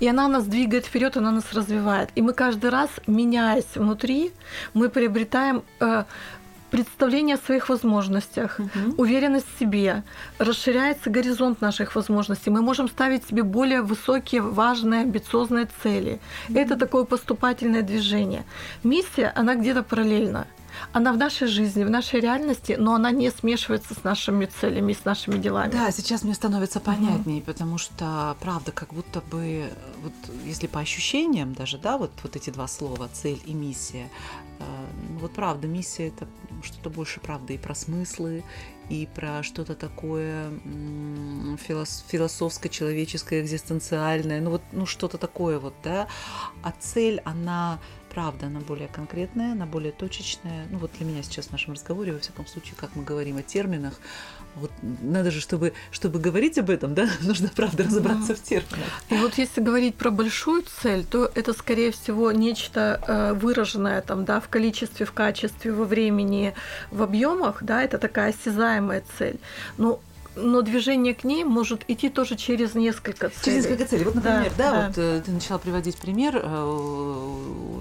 И 0.00 0.06
она 0.08 0.28
нас 0.28 0.44
двигает 0.44 0.86
вперед, 0.86 1.16
она 1.16 1.30
нас 1.32 1.44
развивает. 1.52 2.10
И 2.14 2.22
мы 2.22 2.32
каждый 2.34 2.70
раз, 2.70 2.88
меняясь 3.06 3.66
внутри, 3.74 4.32
мы 4.74 4.88
приобретаем 4.88 5.62
э, 5.80 6.04
представление 6.72 7.36
о 7.36 7.38
своих 7.46 7.68
возможностях, 7.68 8.58
Мгм. 8.58 8.94
уверенность 8.96 9.46
в 9.54 9.58
себе, 9.58 10.02
расширяется 10.38 11.10
горизонт 11.10 11.60
наших 11.60 11.94
возможностей. 11.94 12.50
Мы 12.50 12.62
можем 12.62 12.88
ставить 12.88 13.24
себе 13.28 13.42
более 13.42 13.82
высокие, 13.82 14.40
важные, 14.40 15.02
амбициозные 15.02 15.68
цели. 15.82 16.18
Это 16.54 16.76
такое 16.76 17.04
поступательное 17.04 17.82
движение. 17.82 18.42
Миссия, 18.82 19.32
она 19.36 19.54
где-то 19.54 19.82
параллельна. 19.82 20.46
Она 20.92 21.12
в 21.12 21.16
нашей 21.16 21.48
жизни, 21.48 21.84
в 21.84 21.90
нашей 21.90 22.20
реальности, 22.20 22.76
но 22.78 22.94
она 22.94 23.10
не 23.10 23.30
смешивается 23.30 23.94
с 23.94 24.04
нашими 24.04 24.46
целями, 24.46 24.92
с 24.92 25.04
нашими 25.04 25.38
делами. 25.38 25.70
Да, 25.72 25.90
сейчас 25.90 26.22
мне 26.22 26.34
становится 26.34 26.80
понятнее, 26.80 27.42
потому 27.42 27.78
что, 27.78 28.36
правда, 28.40 28.72
как 28.72 28.92
будто 28.94 29.20
бы, 29.20 29.70
вот 30.02 30.12
если 30.44 30.66
по 30.66 30.80
ощущениям 30.80 31.54
даже, 31.54 31.78
да, 31.78 31.96
вот, 31.98 32.10
вот 32.22 32.36
эти 32.36 32.50
два 32.50 32.68
слова, 32.68 33.08
цель 33.12 33.40
и 33.46 33.54
миссия, 33.54 34.08
э, 34.58 34.64
ну 35.10 35.18
вот 35.18 35.32
правда, 35.32 35.66
миссия 35.66 36.08
это 36.08 36.26
что-то 36.62 36.90
больше, 36.90 37.20
правда, 37.20 37.52
и 37.52 37.58
про 37.58 37.74
смыслы, 37.74 38.44
и 38.88 39.08
про 39.14 39.42
что-то 39.42 39.74
такое 39.74 40.48
м, 40.64 41.56
филос- 41.66 42.04
философско-человеческое, 42.08 43.40
экзистенциальное, 43.40 44.40
ну 44.40 44.50
вот, 44.50 44.62
ну 44.72 44.86
что-то 44.86 45.18
такое 45.18 45.58
вот, 45.58 45.74
да, 45.84 46.08
а 46.62 46.72
цель, 46.78 47.20
она 47.24 47.78
правда, 48.12 48.46
она 48.46 48.60
более 48.60 48.88
конкретная, 48.88 49.52
она 49.52 49.64
более 49.64 49.92
точечная. 49.92 50.66
Ну 50.70 50.78
вот 50.78 50.90
для 50.98 51.06
меня 51.06 51.22
сейчас 51.22 51.46
в 51.46 51.52
нашем 51.52 51.72
разговоре, 51.72 52.12
во 52.12 52.18
всяком 52.18 52.46
случае, 52.46 52.74
как 52.76 52.94
мы 52.94 53.04
говорим 53.04 53.38
о 53.38 53.42
терминах, 53.42 53.94
вот 54.56 54.70
надо 54.82 55.30
же, 55.30 55.40
чтобы, 55.40 55.72
чтобы 55.90 56.18
говорить 56.18 56.58
об 56.58 56.68
этом, 56.68 56.94
да, 56.94 57.08
нужно, 57.22 57.50
правда, 57.54 57.84
разобраться 57.84 58.34
в 58.34 58.42
терминах. 58.42 58.78
И 59.08 59.14
вот 59.14 59.38
если 59.38 59.62
говорить 59.62 59.94
про 59.94 60.10
большую 60.10 60.62
цель, 60.82 61.04
то 61.04 61.30
это, 61.34 61.54
скорее 61.54 61.90
всего, 61.90 62.32
нечто 62.32 63.00
э, 63.06 63.32
выраженное 63.32 64.02
там, 64.02 64.24
да, 64.24 64.40
в 64.40 64.48
количестве, 64.48 65.06
в 65.06 65.12
качестве, 65.12 65.72
во 65.72 65.84
времени, 65.84 66.54
в 66.90 67.02
объемах, 67.02 67.62
да, 67.62 67.82
это 67.82 67.98
такая 67.98 68.30
осязаемая 68.30 69.02
цель. 69.18 69.38
Но 69.78 70.00
но 70.34 70.62
движение 70.62 71.14
к 71.14 71.24
ней 71.24 71.44
может 71.44 71.84
идти 71.88 72.08
тоже 72.08 72.36
через 72.36 72.74
несколько 72.74 73.28
целей. 73.28 73.44
Через 73.44 73.66
несколько 73.66 73.84
целей. 73.86 74.04
Вот, 74.04 74.14
например, 74.14 74.52
да, 74.56 74.70
Да, 74.70 74.72
да. 74.72 74.86
вот 74.86 74.98
э, 74.98 75.22
ты 75.24 75.30
начала 75.30 75.58
приводить 75.58 75.96
пример, 75.96 76.40
э, 76.42 77.78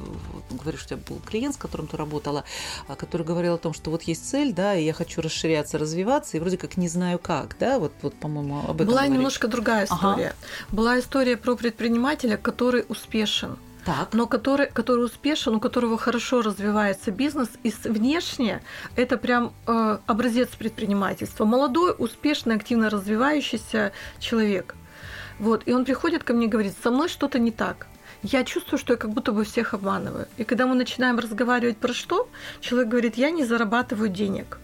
говоришь, 0.62 0.84
у 0.86 0.88
тебя 0.88 1.00
был 1.08 1.20
клиент, 1.20 1.56
с 1.56 1.58
которым 1.58 1.88
ты 1.88 1.98
работала, 1.98 2.44
а, 2.88 2.96
который 2.96 3.26
говорил 3.26 3.56
о 3.56 3.58
том, 3.58 3.74
что 3.74 3.92
вот 3.92 4.04
есть 4.04 4.30
цель, 4.30 4.54
да, 4.54 4.76
и 4.76 4.84
я 4.84 4.94
хочу 4.94 5.22
расширяться, 5.22 5.78
развиваться, 5.78 6.38
и 6.38 6.40
вроде 6.40 6.58
как 6.58 6.78
не 6.78 6.88
знаю 6.88 7.20
как, 7.20 7.56
да, 7.60 7.80
вот, 7.80 7.92
вот 8.02 8.14
по-моему, 8.16 8.60
об 8.60 8.76
этом 8.76 8.88
Была 8.88 8.98
говоришь. 9.02 9.14
немножко 9.14 9.48
другая 9.48 9.86
Ага. 9.90 9.96
история. 10.12 10.36
Была 10.72 11.00
история 11.00 11.38
про 11.38 11.56
предпринимателя, 11.56 12.38
который 12.38 12.86
успешен. 12.88 13.58
Так. 13.84 14.14
но 14.14 14.28
который, 14.28 14.68
который 14.68 15.06
успешен, 15.06 15.56
у 15.56 15.60
которого 15.60 15.98
хорошо 15.98 16.44
развивается 16.44 17.10
бизнес, 17.10 17.50
и 17.64 17.74
внешне 17.86 18.62
это 18.96 19.18
прям 19.18 19.54
э, 19.66 19.98
образец 20.06 20.50
предпринимательства. 20.50 21.46
Молодой, 21.46 21.96
успешный, 21.98 22.56
активно 22.58 22.92
развивающийся 22.92 23.92
человек. 24.20 24.76
Вот, 25.40 25.64
и 25.66 25.74
он 25.74 25.84
приходит 25.86 26.24
ко 26.24 26.34
мне 26.34 26.46
и 26.46 26.50
говорит, 26.50 26.76
со 26.84 26.92
мной 26.92 27.10
что-то 27.10 27.40
не 27.40 27.50
так. 27.52 27.88
Я 28.24 28.44
чувствую, 28.44 28.78
что 28.78 28.94
я 28.94 28.98
как 28.98 29.12
будто 29.12 29.32
бы 29.32 29.44
всех 29.44 29.74
обманываю. 29.74 30.28
И 30.38 30.44
когда 30.44 30.68
мы 30.68 30.76
начинаем 30.76 31.18
разговаривать 31.18 31.78
про 31.78 31.94
что, 31.94 32.30
человек 32.60 32.90
говорит, 32.90 33.16
я 33.18 33.32
не 33.32 33.46
зарабатываю 33.46 34.10
денег. 34.10 34.60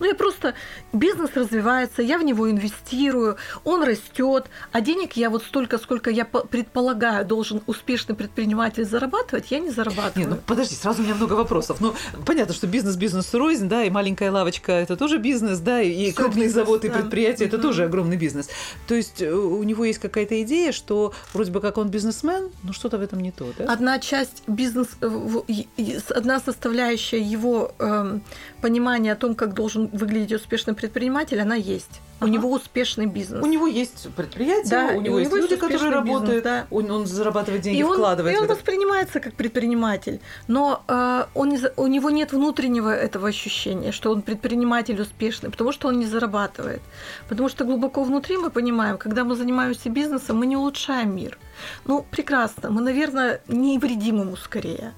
Ну, 0.00 0.06
я 0.06 0.14
просто... 0.14 0.54
Бизнес 0.92 1.30
развивается, 1.34 2.02
я 2.02 2.18
в 2.18 2.24
него 2.24 2.50
инвестирую, 2.50 3.36
он 3.64 3.84
растет, 3.84 4.46
а 4.72 4.80
денег 4.80 5.12
я 5.12 5.30
вот 5.30 5.44
столько, 5.44 5.78
сколько 5.78 6.10
я 6.10 6.24
предполагаю, 6.24 7.24
должен 7.24 7.62
успешный 7.66 8.16
предприниматель 8.16 8.84
зарабатывать, 8.84 9.50
я 9.50 9.60
не 9.60 9.70
зарабатываю. 9.70 10.28
Не, 10.28 10.34
ну, 10.34 10.40
подожди, 10.46 10.74
сразу 10.74 11.02
у 11.02 11.04
меня 11.04 11.14
много 11.14 11.34
вопросов. 11.34 11.80
Ну, 11.80 11.94
понятно, 12.26 12.54
что 12.54 12.66
бизнес 12.66 12.96
бизнес 12.96 13.32
рознь, 13.34 13.68
да, 13.68 13.84
и 13.84 13.90
маленькая 13.90 14.30
лавочка– 14.30 14.72
это 14.80 14.96
тоже 14.96 15.18
бизнес, 15.18 15.58
да, 15.58 15.80
и 15.82 16.10
Всё 16.10 16.16
крупный 16.22 16.44
бизнес, 16.44 16.54
завод, 16.54 16.84
и 16.84 16.88
да. 16.88 16.94
предприятие– 16.94 17.48
это 17.48 17.58
тоже 17.58 17.84
огромный 17.84 18.16
бизнес. 18.16 18.48
То 18.88 18.94
есть 18.94 19.20
э, 19.20 19.30
у 19.32 19.62
него 19.62 19.84
есть 19.84 19.98
какая-то 19.98 20.42
идея, 20.42 20.72
что 20.72 21.12
вроде 21.34 21.52
бы 21.52 21.60
как 21.60 21.76
он 21.78 21.88
бизнесмен, 21.88 22.50
но 22.62 22.72
что-то 22.72 22.98
в 22.98 23.02
этом 23.02 23.20
не 23.20 23.32
то, 23.32 23.52
да? 23.58 23.70
Одна 23.72 23.98
часть 23.98 24.42
бизнес, 24.46 24.88
э, 25.00 25.64
одна 26.10 26.40
составляющая 26.40 27.20
его 27.20 27.72
э, 27.78 28.18
понимания 28.62 29.12
о 29.12 29.16
том, 29.16 29.34
как 29.34 29.54
должен 29.54 29.89
выглядеть 29.92 30.32
успешный 30.32 30.74
предприниматель, 30.74 31.40
она 31.40 31.54
есть. 31.54 32.00
Ага. 32.20 32.28
У 32.28 32.32
него 32.32 32.52
успешный 32.52 33.06
бизнес. 33.06 33.42
У 33.42 33.46
него 33.46 33.66
есть 33.66 34.08
предприятие, 34.14 34.70
да, 34.70 34.88
у 34.94 35.00
него 35.00 35.18
есть 35.18 35.32
люди, 35.32 35.56
которые 35.56 35.90
работают, 35.90 36.26
бизнес, 36.26 36.42
да. 36.42 36.66
он, 36.70 36.90
он 36.90 37.06
зарабатывает 37.06 37.62
деньги, 37.62 37.78
и 37.78 37.82
он, 37.82 37.94
вкладывает. 37.94 38.36
И 38.36 38.38
он 38.38 38.46
воспринимается 38.46 39.20
как 39.20 39.34
предприниматель, 39.34 40.20
но 40.46 40.82
э, 40.86 41.24
он 41.34 41.48
не, 41.48 41.58
у 41.76 41.86
него 41.86 42.10
нет 42.10 42.32
внутреннего 42.32 42.94
этого 42.94 43.28
ощущения, 43.28 43.92
что 43.92 44.10
он 44.10 44.22
предприниматель 44.22 45.00
успешный, 45.00 45.50
потому 45.50 45.72
что 45.72 45.88
он 45.88 45.98
не 45.98 46.06
зарабатывает. 46.06 46.82
Потому 47.28 47.48
что 47.48 47.64
глубоко 47.64 48.04
внутри 48.04 48.36
мы 48.36 48.50
понимаем, 48.50 48.98
когда 48.98 49.24
мы 49.24 49.34
занимаемся 49.34 49.88
бизнесом, 49.88 50.38
мы 50.38 50.46
не 50.46 50.56
улучшаем 50.56 51.16
мир. 51.16 51.38
Ну, 51.86 52.04
прекрасно, 52.10 52.70
мы, 52.70 52.82
наверное, 52.82 53.40
не 53.48 53.78
вредим 53.78 54.20
ему 54.20 54.36
скорее 54.36 54.92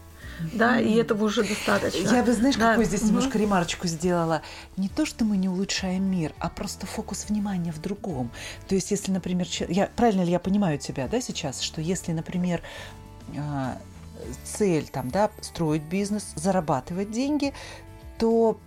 да, 0.52 0.80
и 0.80 0.94
этого 0.94 1.24
уже 1.24 1.42
достаточно. 1.42 2.08
Я 2.14 2.22
бы, 2.22 2.32
знаешь, 2.32 2.56
да. 2.56 2.70
какую 2.70 2.86
здесь 2.86 3.02
немножко 3.02 3.38
ремарочку 3.38 3.86
сделала? 3.86 4.42
Не 4.76 4.88
то, 4.88 5.06
что 5.06 5.24
мы 5.24 5.36
не 5.36 5.48
улучшаем 5.48 6.04
мир, 6.04 6.32
а 6.38 6.48
просто 6.48 6.86
фокус 6.86 7.26
внимания 7.28 7.72
в 7.72 7.80
другом. 7.80 8.30
То 8.68 8.74
есть, 8.74 8.90
если, 8.90 9.12
например, 9.12 9.46
я, 9.68 9.90
правильно 9.94 10.22
ли 10.22 10.30
я 10.30 10.38
понимаю 10.38 10.78
тебя, 10.78 11.08
да, 11.08 11.20
сейчас, 11.20 11.60
что 11.60 11.80
если, 11.80 12.12
например, 12.12 12.62
а, 13.36 13.78
цель 14.44 14.88
там, 14.88 15.10
да, 15.10 15.30
строить 15.40 15.82
бизнес, 15.82 16.32
зарабатывать 16.34 17.10
деньги, 17.10 17.52
то 18.18 18.58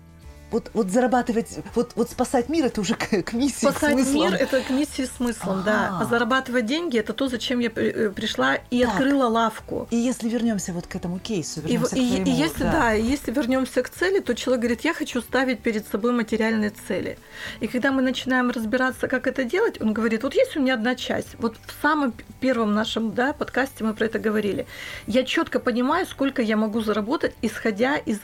вот, 0.56 0.72
вот 0.74 0.90
зарабатывать, 0.90 1.60
вот, 1.74 1.92
вот 1.96 2.10
спасать 2.10 2.48
мир 2.48 2.66
это 2.68 2.80
уже 2.80 2.96
к, 2.96 3.24
к 3.24 3.34
миссии, 3.34 3.68
спасать 3.68 3.98
к 3.98 4.04
смыслам. 4.04 4.32
мир 4.32 4.34
это 4.36 4.62
к 4.62 4.70
миссии 4.70 5.04
смыслом, 5.04 5.60
ага. 5.60 5.64
да. 5.66 6.00
А 6.00 6.06
зарабатывать 6.06 6.66
деньги 6.66 6.98
это 6.98 7.12
то, 7.12 7.28
зачем 7.28 7.60
я 7.60 7.70
э, 7.76 8.10
пришла 8.10 8.56
и 8.72 8.82
так. 8.82 8.92
открыла 8.92 9.28
лавку. 9.28 9.90
И 9.92 9.98
если 9.98 10.30
вернемся 10.30 10.72
вот 10.72 10.88
к 10.88 10.96
этому 10.96 11.20
кейсу, 11.20 11.60
и, 11.60 11.78
к 11.78 11.84
и, 11.84 11.88
твоему, 11.88 12.26
и 12.26 12.30
если 12.30 12.64
да. 12.64 12.72
да, 12.72 12.92
если 12.94 13.32
вернемся 13.34 13.84
к 13.84 13.90
цели, 13.90 14.22
то 14.22 14.34
человек 14.34 14.62
говорит, 14.62 14.86
я 14.86 14.94
хочу 14.94 15.22
ставить 15.22 15.60
перед 15.60 15.86
собой 15.86 16.14
материальные 16.14 16.72
цели. 16.88 17.18
И 17.60 17.68
когда 17.68 17.92
мы 17.92 18.02
начинаем 18.02 18.50
разбираться, 18.50 19.10
как 19.10 19.28
это 19.28 19.44
делать, 19.44 19.82
он 19.82 19.92
говорит, 19.92 20.24
вот 20.24 20.36
есть 20.36 20.56
у 20.56 20.62
меня 20.62 20.76
одна 20.76 20.96
часть. 20.96 21.36
Вот 21.38 21.58
в 21.68 21.82
самом 21.82 22.14
первом 22.40 22.74
нашем 22.74 23.14
да, 23.14 23.34
подкасте 23.34 23.84
мы 23.84 23.94
про 23.94 24.06
это 24.06 24.20
говорили. 24.20 24.68
Я 25.06 25.26
четко 25.26 25.60
понимаю, 25.60 26.06
сколько 26.06 26.42
я 26.42 26.56
могу 26.56 26.80
заработать, 26.80 27.34
исходя 27.42 27.98
из 27.98 28.20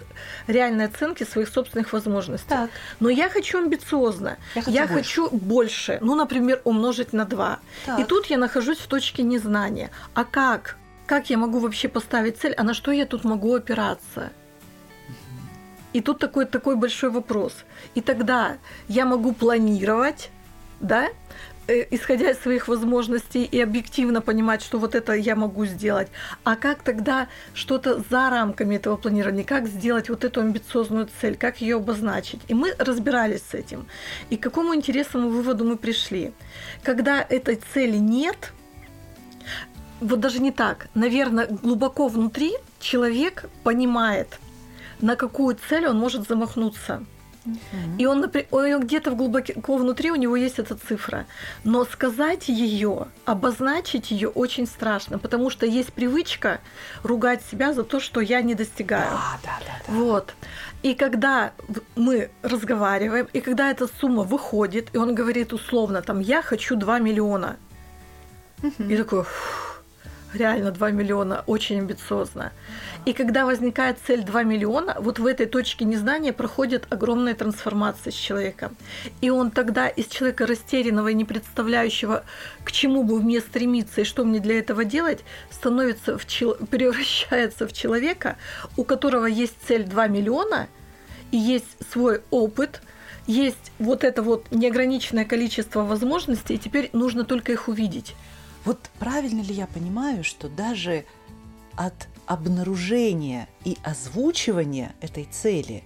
реальной 0.48 0.86
оценки 0.86 1.26
своих 1.26 1.50
собственных 1.50 1.92
возможностей 1.92 2.21
возможности. 2.22 2.50
Так. 2.50 2.70
Но 3.00 3.10
я 3.10 3.30
хочу 3.30 3.58
амбициозно. 3.58 4.38
Я 4.56 4.62
хочу, 4.62 4.75
я 4.75 4.88
больше. 4.88 4.94
хочу 4.94 5.30
больше. 5.32 5.98
Ну, 6.01 6.16
например, 6.16 6.62
умножить 6.63 7.13
на 7.13 7.25
2. 7.25 7.60
Так. 7.86 8.00
И 8.00 8.04
тут 8.04 8.25
я 8.28 8.38
нахожусь 8.38 8.78
в 8.78 8.88
точке 8.88 9.24
незнания. 9.24 9.90
А 10.13 10.24
как? 10.24 10.78
Как 11.06 11.30
я 11.30 11.38
могу 11.38 11.60
вообще 11.60 11.90
поставить 11.90 12.38
цель? 12.38 12.54
А 12.58 12.63
на 12.63 12.74
что 12.74 12.92
я 12.92 13.06
тут 13.06 13.24
могу 13.24 13.54
опираться? 13.54 14.32
И 15.94 16.01
тут 16.01 16.20
такой, 16.20 16.46
такой 16.46 16.75
большой 16.75 17.10
вопрос. 17.10 17.54
И 17.96 18.01
тогда 18.01 18.58
я 18.88 19.06
могу 19.06 19.34
планировать, 19.34 20.30
да, 20.80 21.10
исходя 21.68 22.32
из 22.32 22.39
своих 22.39 22.68
возможностей 22.68 23.44
и 23.44 23.62
объективно 23.62 24.22
понимать, 24.22 24.62
что 24.62 24.80
вот 24.80 24.96
это 24.96 25.13
я 25.13 25.36
могу 25.36 25.65
сделать. 25.65 26.10
А 26.44 26.56
как 26.56 26.84
тогда 26.84 27.27
что-то 27.53 28.03
за 28.10 28.30
рамками 28.30 28.75
этого 28.75 28.98
планирования, 28.98 29.44
как 29.44 29.68
сделать 29.68 30.10
вот 30.10 30.24
эту 30.24 30.41
амбициозную 30.41 31.10
цель, 31.20 31.38
как 31.38 31.62
ее 31.62 31.77
обозначить? 31.77 32.41
И 32.48 32.53
мы 32.53 32.74
разбирались 32.77 33.44
с 33.50 33.53
этим. 33.53 33.88
И 34.30 34.38
к 34.38 34.44
какому 34.44 34.75
интересному 34.75 35.30
выводу 35.30 35.63
мы 35.65 35.77
пришли? 35.77 36.34
Когда 36.84 37.22
этой 37.22 37.60
цели 37.74 37.98
нет, 37.98 38.53
вот 40.00 40.20
даже 40.20 40.39
не 40.39 40.51
так, 40.51 40.88
наверное, 40.96 41.48
глубоко 41.48 42.08
внутри 42.08 42.53
человек 42.80 43.46
понимает, 43.63 44.39
на 45.00 45.15
какую 45.15 45.58
цель 45.70 45.88
он 45.88 45.98
может 46.00 46.27
замахнуться. 46.27 47.06
И 47.98 48.05
он, 48.05 48.31
он 48.51 48.79
где-то 48.81 49.12
в 49.12 49.15
глубоко 49.15 49.77
внутри 49.77 50.12
у 50.12 50.15
него 50.15 50.36
есть 50.36 50.60
эта 50.60 50.75
цифра. 50.75 51.25
Но 51.63 51.86
сказать 51.86 52.50
ее, 52.50 53.07
обозначить 53.25 54.12
ее 54.12 54.29
очень 54.29 54.67
страшно, 54.67 55.17
потому 55.17 55.50
что 55.50 55.65
есть 55.65 55.93
привычка 55.93 56.60
ругать 57.03 57.41
себя 57.51 57.74
за 57.74 57.83
то, 57.83 58.00
что 58.00 58.21
я 58.21 58.41
не 58.41 58.53
достигаю. 58.53 59.12
Да, 59.12 59.39
да, 59.43 59.60
да, 59.65 59.74
да. 59.88 59.93
Вот. 59.93 60.33
И 60.83 60.93
когда 60.93 61.51
мы 61.95 62.29
разговариваем, 62.43 63.27
и 63.33 63.41
когда 63.41 63.71
эта 63.71 63.88
сумма 63.88 64.24
выходит, 64.24 64.89
и 64.93 64.98
он 64.98 65.15
говорит 65.15 65.53
условно, 65.53 66.01
там, 66.01 66.19
я 66.19 66.41
хочу 66.41 66.75
2 66.75 67.00
миллиона. 67.00 67.57
Угу. 68.63 68.83
И 68.83 68.98
такой, 68.98 69.25
реально 70.34 70.72
2 70.72 70.92
миллиона, 70.92 71.44
очень 71.48 71.80
амбициозно. 71.80 72.52
И 73.06 73.14
когда 73.14 73.46
возникает 73.46 73.98
цель 74.06 74.24
2 74.24 74.44
миллиона, 74.44 74.98
вот 75.00 75.20
в 75.20 75.26
этой 75.26 75.46
точке 75.46 75.86
незнания 75.86 76.34
проходит 76.34 76.86
огромная 76.89 77.34
трансформация 77.34 78.12
с 78.12 78.15
человеком. 78.15 78.78
И 79.22 79.30
он 79.30 79.52
тогда 79.52 79.88
из 79.88 80.08
человека 80.08 80.46
растерянного 80.46 81.10
и 81.10 81.13
не 81.13 81.26
представляющего, 81.26 82.24
к 82.63 82.72
чему 82.72 83.04
бы 83.04 83.22
мне 83.22 83.39
стремиться 83.39 84.02
и 84.02 84.04
что 84.04 84.24
мне 84.24 84.39
для 84.39 84.60
этого 84.60 84.86
делать, 84.86 85.20
становится 85.50 86.17
в 86.17 86.28
чел... 86.28 86.56
превращается 86.70 87.67
в 87.67 87.74
человека, 87.74 88.38
у 88.78 88.84
которого 88.84 89.26
есть 89.26 89.56
цель 89.67 89.84
2 89.84 90.08
миллиона, 90.08 90.67
и 91.32 91.38
есть 91.38 91.78
свой 91.91 92.22
опыт, 92.30 92.82
есть 93.26 93.72
вот 93.80 94.04
это 94.04 94.22
вот 94.22 94.52
неограниченное 94.52 95.26
количество 95.26 95.84
возможностей, 95.84 96.56
и 96.56 96.58
теперь 96.58 96.89
нужно 96.94 97.24
только 97.24 97.52
их 97.52 97.67
увидеть. 97.67 98.15
Вот 98.65 98.80
правильно 99.00 99.41
ли 99.41 99.54
я 99.54 99.67
понимаю, 99.67 100.24
что 100.24 100.47
даже 100.50 101.06
от 101.76 102.08
обнаружения 102.26 103.47
и 103.65 103.78
озвучивания 103.84 104.93
этой 105.02 105.26
цели 105.26 105.84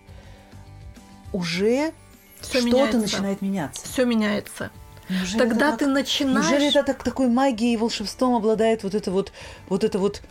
уже 1.32 1.94
что-то 2.42 2.98
начинает 2.98 3.42
меняться. 3.42 3.86
Все 3.88 4.06
меняется. 4.06 4.72
Неужели 5.10 5.40
Тогда 5.40 5.72
так, 5.72 5.80
ты 5.80 5.88
начинаешь. 5.88 6.50
Неужели 6.50 6.70
это 6.70 6.84
так, 6.84 7.04
такой 7.04 7.28
магией 7.28 7.76
и 7.76 7.78
волшебством 7.78 8.36
обладает 8.36 8.84
вот 8.84 8.96
это 8.96 9.12
вот, 9.12 9.32
вот 9.70 9.84
это 9.84 10.00
вот 10.00 10.22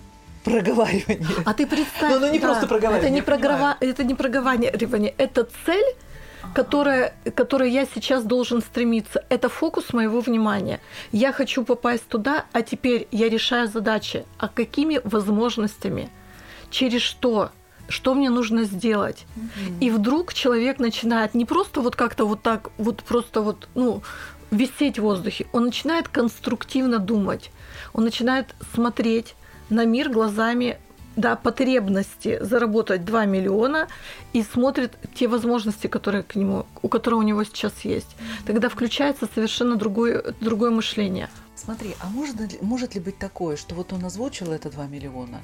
проговаривание? 0.43 1.27
А 1.45 1.55
ты 1.55 1.67
представь. 1.67 2.13
Ну, 2.13 2.21
ну 2.21 2.33
не 2.33 2.39
да, 2.39 2.49
просто 2.49 2.67
проговаривание. 2.67 3.09
Это 3.09 3.15
не, 3.15 3.23
прогова... 3.23 3.77
это 3.81 4.05
не 4.05 4.15
проговаривание, 4.15 5.15
это 5.17 5.49
цель, 5.65 5.95
которая, 6.55 7.15
которой 7.35 7.71
я 7.71 7.87
сейчас 7.87 8.25
должен 8.25 8.61
стремиться. 8.61 9.25
Это 9.29 9.49
фокус 9.49 9.93
моего 9.93 10.21
внимания. 10.21 10.81
Я 11.13 11.33
хочу 11.33 11.65
попасть 11.65 12.07
туда, 12.09 12.45
а 12.53 12.63
теперь 12.63 13.09
я 13.11 13.29
решаю 13.29 13.69
задачи. 13.69 14.25
А 14.39 14.49
какими 14.49 15.01
возможностями? 15.05 16.11
Через 16.71 17.03
что? 17.03 17.51
Что 17.89 18.15
мне 18.15 18.31
нужно 18.31 18.65
сделать? 18.65 19.27
Mm-hmm. 19.37 19.79
И 19.81 19.91
вдруг 19.91 20.33
человек 20.33 20.79
начинает 20.79 21.35
не 21.35 21.45
просто 21.45 21.81
вот 21.81 21.97
как-то 21.97 22.25
вот 22.27 22.43
так, 22.43 22.71
вот 22.79 23.03
просто 23.03 23.43
вот, 23.43 23.69
ну, 23.75 24.03
висеть 24.51 24.99
в 24.99 25.03
воздухе. 25.03 25.47
Он 25.53 25.67
начинает 25.67 26.09
конструктивно 26.09 26.99
думать. 26.99 27.51
Он 27.93 28.05
начинает 28.05 28.55
смотреть 28.75 29.35
на 29.69 29.85
мир 29.85 30.09
глазами 30.11 30.79
да, 31.17 31.37
потребности 31.37 32.39
заработать 32.43 33.05
2 33.05 33.27
миллиона 33.27 33.89
и 34.33 34.43
смотрит 34.43 34.97
те 35.15 35.29
возможности, 35.29 35.87
которые 35.87 36.23
к 36.23 36.35
нему, 36.35 36.67
у 36.83 36.89
которого 36.89 37.21
у 37.21 37.23
него 37.23 37.45
сейчас 37.45 37.73
есть. 37.85 38.17
Тогда 38.47 38.69
включается 38.69 39.29
совершенно 39.33 39.77
другое, 39.77 40.35
другое 40.41 40.71
мышление. 40.71 41.29
Смотри, 41.57 41.95
а 42.01 42.09
может 42.09 42.63
может 42.63 42.95
ли 42.95 43.01
быть 43.01 43.19
такое, 43.19 43.57
что 43.57 43.75
вот 43.75 43.93
он 43.93 44.05
озвучил 44.05 44.53
это 44.53 44.71
2 44.71 44.87
миллиона, 44.87 45.41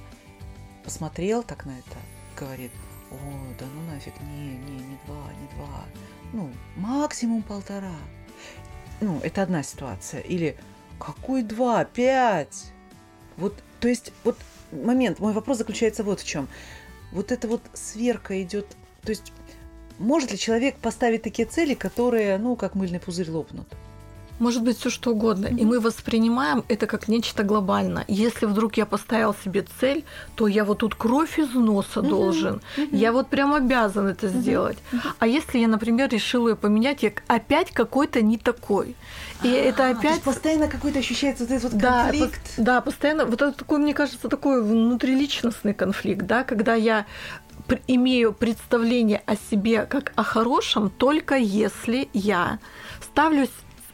посмотрел 0.85 1.43
так 1.43 1.67
на 1.67 1.71
это, 1.71 1.99
говорит, 2.39 2.73
о, 3.11 3.17
да 3.59 3.67
ну 3.75 3.93
нафиг, 3.93 4.15
не, 4.21 4.57
не, 4.57 4.85
не 4.85 4.99
два, 5.07 5.25
не 5.41 5.57
два, 5.57 5.85
ну, 6.33 6.51
максимум 6.77 7.43
полтора. 7.43 7.95
Ну, 9.01 9.19
это 9.23 9.43
одна 9.43 9.63
ситуация. 9.63 10.21
Или 10.21 10.57
какой 10.99 11.43
два, 11.43 11.85
пять? 11.85 12.73
Вот, 13.37 13.55
то 13.81 13.89
есть, 13.89 14.13
вот 14.25 14.37
момент, 14.73 15.19
мой 15.19 15.33
вопрос 15.33 15.59
заключается 15.59 16.05
вот 16.05 16.21
в 16.21 16.27
чем. 16.27 16.49
Вот 17.13 17.33
эта 17.33 17.49
вот 17.49 17.63
сверка 17.75 18.41
идет, 18.43 18.67
то 19.03 19.11
есть 19.11 19.33
может 19.99 20.33
ли 20.33 20.39
человек 20.39 20.77
поставить 20.77 21.23
такие 21.23 21.47
цели, 21.47 21.75
которые, 21.75 22.39
ну, 22.39 22.57
как 22.57 22.75
мыльный 22.75 23.01
пузырь 23.01 23.31
лопнут? 23.31 23.69
Может 24.41 24.63
быть 24.63 24.79
все 24.79 24.91
что 24.91 25.13
угодно. 25.13 25.47
Mm-hmm. 25.47 25.61
И 25.61 25.65
мы 25.65 25.81
воспринимаем 25.81 26.65
это 26.69 26.87
как 26.87 27.09
нечто 27.09 27.43
глобальное. 27.43 28.05
Если 28.09 28.47
вдруг 28.47 28.77
я 28.77 28.87
поставил 28.87 29.35
себе 29.45 29.65
цель, 29.81 30.05
то 30.35 30.49
я 30.49 30.65
вот 30.65 30.79
тут 30.79 30.95
кровь 30.95 31.39
из 31.39 31.53
носа 31.55 32.01
mm-hmm. 32.01 32.09
должен. 32.09 32.61
Mm-hmm. 32.77 32.97
Я 32.97 33.13
вот 33.13 33.29
прям 33.29 33.55
обязан 33.55 34.09
это 34.09 34.27
mm-hmm. 34.27 34.41
сделать. 34.41 34.79
Mm-hmm. 34.93 35.13
А 35.19 35.27
если 35.27 35.59
я, 35.59 35.69
например, 35.69 36.09
решил 36.09 36.49
ее 36.49 36.57
поменять, 36.57 37.03
я 37.03 37.13
опять 37.27 37.71
какой-то 37.71 38.23
не 38.23 38.39
такой. 38.39 38.97
И 39.43 39.49
а, 39.49 39.57
это 39.57 39.91
опять... 39.91 40.23
постоянно 40.23 40.69
какой-то 40.69 40.99
ощущается 40.99 41.45
вот 41.45 41.53
этот 41.53 41.73
вот 41.73 41.81
конфликт. 41.81 42.55
Да, 42.57 42.65
да, 42.65 42.81
постоянно. 42.81 43.27
Вот 43.27 43.43
это 43.43 43.53
такой, 43.53 43.79
мне 43.79 43.95
кажется, 43.95 44.29
такой 44.29 44.63
внутриличностный 44.63 45.75
конфликт, 45.75 46.27
да, 46.27 46.45
когда 46.45 46.75
я 46.75 47.07
имею 47.87 48.33
представление 48.33 49.23
о 49.27 49.37
себе 49.37 49.87
как 49.87 50.13
о 50.17 50.25
хорошем, 50.25 50.91
только 50.91 51.37
если 51.37 52.09
я 52.13 52.59
ставлю 53.01 53.49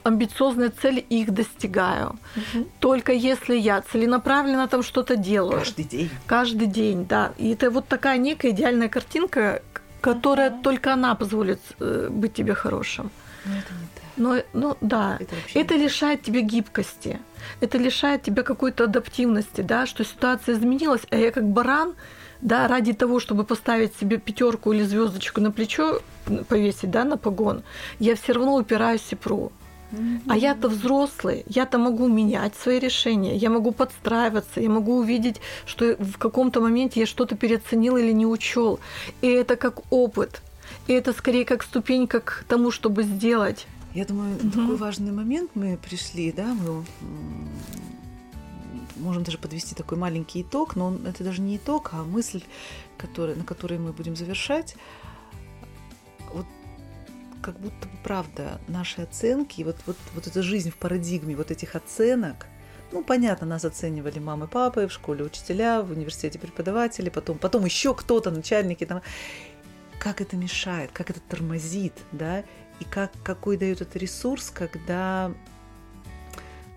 амбициозные 0.06 0.70
цели 0.70 1.04
и 1.10 1.22
их 1.22 1.32
достигаю. 1.32 2.16
Угу. 2.36 2.66
Только 2.80 3.12
если 3.12 3.56
я 3.56 3.82
целенаправленно 3.82 4.68
там 4.68 4.82
что-то 4.82 5.16
делаю. 5.16 5.58
Каждый 5.58 5.84
день. 5.84 6.10
Каждый 6.26 6.66
день, 6.66 7.06
да. 7.06 7.32
И 7.38 7.52
это 7.52 7.70
вот 7.70 7.88
такая 7.88 8.18
некая 8.18 8.50
идеальная 8.50 8.88
картинка, 8.88 9.62
которая 10.00 10.50
угу. 10.50 10.62
только 10.62 10.92
она 10.92 11.14
позволит 11.14 11.60
э, 11.80 12.08
быть 12.10 12.34
тебе 12.34 12.54
хорошим. 12.54 13.10
Но 13.44 13.52
это 13.52 13.74
не 13.74 13.86
так. 13.94 14.06
Но, 14.16 14.42
ну 14.54 14.76
да, 14.80 15.18
это, 15.20 15.34
это 15.54 15.76
лишает 15.76 16.22
тебя 16.22 16.40
гибкости, 16.40 17.18
это 17.60 17.78
лишает 17.78 18.22
тебя 18.22 18.42
какой-то 18.42 18.84
адаптивности, 18.84 19.60
да, 19.60 19.86
что 19.86 20.04
ситуация 20.04 20.54
изменилась, 20.54 21.02
а 21.10 21.16
я 21.16 21.30
как 21.30 21.44
баран, 21.44 21.94
да, 22.40 22.66
ради 22.66 22.92
того, 22.92 23.20
чтобы 23.20 23.44
поставить 23.44 23.94
себе 24.00 24.16
пятерку 24.16 24.72
или 24.72 24.84
звездочку 24.84 25.40
на 25.40 25.50
плечо 25.50 26.00
повесить, 26.48 26.90
да, 26.90 27.04
на 27.04 27.18
погон, 27.18 27.62
я 27.98 28.14
все 28.16 28.32
равно 28.32 28.54
упираюсь 28.54 29.06
и 29.10 29.16
пру. 29.16 29.52
А 30.26 30.36
я-то 30.36 30.68
взрослый, 30.68 31.44
я-то 31.48 31.78
могу 31.78 32.08
менять 32.08 32.54
свои 32.56 32.78
решения, 32.78 33.36
я 33.36 33.50
могу 33.50 33.72
подстраиваться, 33.72 34.60
я 34.60 34.68
могу 34.68 34.98
увидеть, 34.98 35.40
что 35.64 35.96
в 35.98 36.18
каком-то 36.18 36.60
моменте 36.60 37.00
я 37.00 37.06
что-то 37.06 37.36
переоценил 37.36 37.96
или 37.96 38.12
не 38.12 38.26
учел. 38.26 38.80
И 39.22 39.28
это 39.28 39.56
как 39.56 39.80
опыт. 39.90 40.42
И 40.88 40.92
это 40.92 41.12
скорее 41.12 41.44
как 41.44 41.62
ступень 41.62 42.06
к 42.06 42.44
тому, 42.48 42.70
чтобы 42.70 43.04
сделать. 43.04 43.66
Я 43.94 44.04
думаю, 44.04 44.36
угу. 44.36 44.50
такой 44.50 44.76
важный 44.76 45.12
момент 45.12 45.52
мы 45.54 45.78
пришли, 45.78 46.32
да, 46.32 46.54
мы 46.54 46.84
можем 48.96 49.22
даже 49.22 49.38
подвести 49.38 49.74
такой 49.74 49.98
маленький 49.98 50.42
итог, 50.42 50.76
но 50.76 50.96
это 51.06 51.24
даже 51.24 51.40
не 51.42 51.56
итог, 51.56 51.90
а 51.92 52.02
мысль, 52.02 52.42
которая, 52.98 53.36
на 53.36 53.44
которой 53.44 53.78
мы 53.78 53.92
будем 53.92 54.16
завершать. 54.16 54.76
Как 57.46 57.60
будто 57.60 57.86
бы 57.86 57.96
правда 58.02 58.60
наши 58.66 59.02
оценки, 59.02 59.62
вот, 59.62 59.76
вот, 59.86 59.96
вот 60.14 60.26
эта 60.26 60.42
жизнь 60.42 60.70
в 60.70 60.76
парадигме 60.76 61.36
вот 61.36 61.52
этих 61.52 61.76
оценок, 61.76 62.46
ну, 62.90 63.04
понятно, 63.04 63.46
нас 63.46 63.64
оценивали 63.64 64.18
мамы, 64.18 64.48
папы, 64.48 64.88
в 64.88 64.92
школе 64.92 65.24
учителя, 65.24 65.80
в 65.82 65.92
университете 65.92 66.40
преподаватели, 66.40 67.08
потом, 67.08 67.38
потом 67.38 67.64
еще 67.64 67.94
кто-то, 67.94 68.32
начальники 68.32 68.84
там. 68.84 69.00
Как 70.00 70.20
это 70.20 70.36
мешает, 70.36 70.90
как 70.92 71.10
это 71.10 71.20
тормозит, 71.20 71.94
да? 72.10 72.44
и 72.80 72.84
как, 72.84 73.12
какой 73.22 73.56
дает 73.56 73.80
это 73.80 73.96
ресурс, 73.96 74.50
когда 74.50 75.32